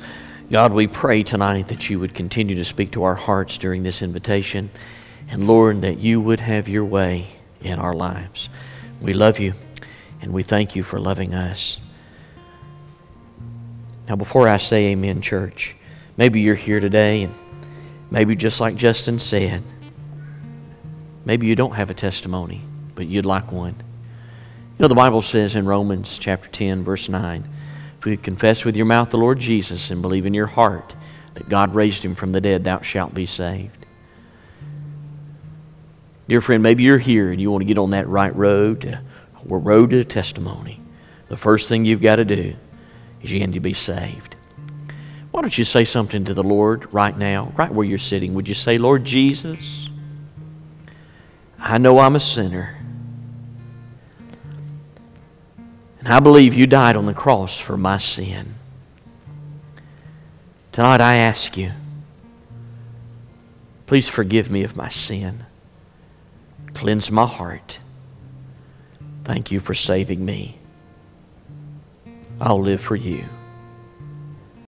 God, 0.49 0.73
we 0.73 0.87
pray 0.87 1.25
tonight 1.25 1.67
that 1.67 1.91
you 1.91 1.99
would 1.99 2.15
continue 2.15 2.55
to 2.55 2.65
speak 2.65 2.93
to 2.93 3.03
our 3.03 3.17
hearts 3.17 3.59
during 3.59 3.83
this 3.83 4.01
invitation. 4.01 4.71
And 5.29 5.49
Lord, 5.49 5.83
that 5.83 5.99
you 5.99 6.21
would 6.21 6.39
have 6.39 6.69
your 6.69 6.85
way 6.85 7.27
in 7.61 7.81
our 7.81 7.95
lives. 7.95 8.49
We 9.01 9.13
love 9.13 9.41
you 9.41 9.55
and 10.23 10.33
we 10.33 10.45
thank 10.45 10.77
you 10.77 10.85
for 10.85 11.01
loving 11.01 11.35
us. 11.35 11.79
Now, 14.09 14.15
before 14.15 14.47
I 14.47 14.59
say 14.59 14.93
amen, 14.93 15.21
church, 15.21 15.75
maybe 16.17 16.43
you're 16.43 16.55
here 16.55 16.79
today 16.79 17.25
and 17.25 17.35
maybe 18.09 18.37
just 18.37 18.61
like 18.61 18.77
Justin 18.77 19.19
said, 19.19 19.65
maybe 21.25 21.47
you 21.47 21.55
don't 21.55 21.75
have 21.75 21.91
a 21.91 21.95
testimony, 21.95 22.63
but 22.95 23.07
you'd 23.07 23.27
like 23.27 23.53
one. 23.53 23.75
You 23.75 24.85
know, 24.85 24.89
the 24.89 24.95
Bible 24.95 25.23
says 25.23 25.57
in 25.57 25.67
Romans 25.67 26.19
chapter 26.19 26.49
10, 26.49 26.85
verse 26.85 27.09
9, 27.09 27.49
if 27.99 28.07
you 28.07 28.17
confess 28.17 28.65
with 28.65 28.77
your 28.77 28.87
mouth 28.87 29.11
the 29.11 29.19
Lord 29.19 29.39
Jesus 29.39 29.91
and 29.91 30.01
believe 30.01 30.25
in 30.25 30.33
your 30.33 30.47
heart 30.47 30.95
that 31.35 31.51
God 31.51 31.75
raised 31.75 32.03
him 32.03 32.15
from 32.15 32.33
the 32.33 32.41
dead, 32.41 32.65
thou 32.65 32.81
shalt 32.81 33.13
be 33.13 33.27
saved. 33.27 33.85
Dear 36.29 36.41
friend, 36.41 36.63
maybe 36.63 36.83
you're 36.83 36.97
here 36.97 37.31
and 37.31 37.41
you 37.41 37.51
want 37.51 37.61
to 37.61 37.67
get 37.67 37.77
on 37.77 37.91
that 37.91 38.09
right 38.09 38.35
road, 38.35 38.81
to, 38.83 39.03
road 39.45 39.91
to 39.91 40.05
testimony. 40.05 40.81
The 41.29 41.37
first 41.37 41.69
thing 41.69 41.85
you've 41.85 42.01
got 42.01 42.17
to 42.17 42.25
do 42.25 42.55
is 43.23 43.31
you 43.31 43.41
need 43.41 43.53
to 43.53 43.61
be 43.61 43.75
saved. 43.75 44.37
Why 45.31 45.43
don't 45.43 45.59
you 45.59 45.65
say 45.65 45.85
something 45.85 46.25
to 46.25 46.33
the 46.33 46.43
Lord 46.43 46.93
right 46.95 47.17
now, 47.17 47.53
right 47.57 47.71
where 47.71 47.87
you're 47.87 47.99
sitting? 47.99 48.33
Would 48.33 48.49
you 48.49 48.55
say, 48.55 48.79
Lord 48.79 49.05
Jesus, 49.05 49.90
I 51.61 51.79
know 51.79 51.99
I'm 51.99 52.17
a 52.17 52.21
sinner. 52.21 52.77
And 55.99 56.09
I 56.09 56.19
believe 56.19 56.55
you 56.55 56.67
died 56.67 56.97
on 56.97 57.05
the 57.05 57.15
cross 57.15 57.59
for 57.59 57.77
my 57.77 57.99
sin. 57.99 58.55
Tonight 60.73 61.03
I 61.03 61.17
ask 61.17 61.57
you, 61.59 61.73
please 63.87 64.09
forgive 64.09 64.51
me 64.51 64.65
of 64.65 64.77
my 64.77 64.89
sin. 64.89 65.45
Cleanse 66.73 67.11
my 67.11 67.27
heart. 67.27 67.81
Thank 69.25 69.51
you 69.51 69.61
for 69.61 69.75
saving 69.75 70.25
me. 70.25 70.59
I'll 72.41 72.63
live 72.63 72.81
for 72.81 72.97
you. 72.97 73.27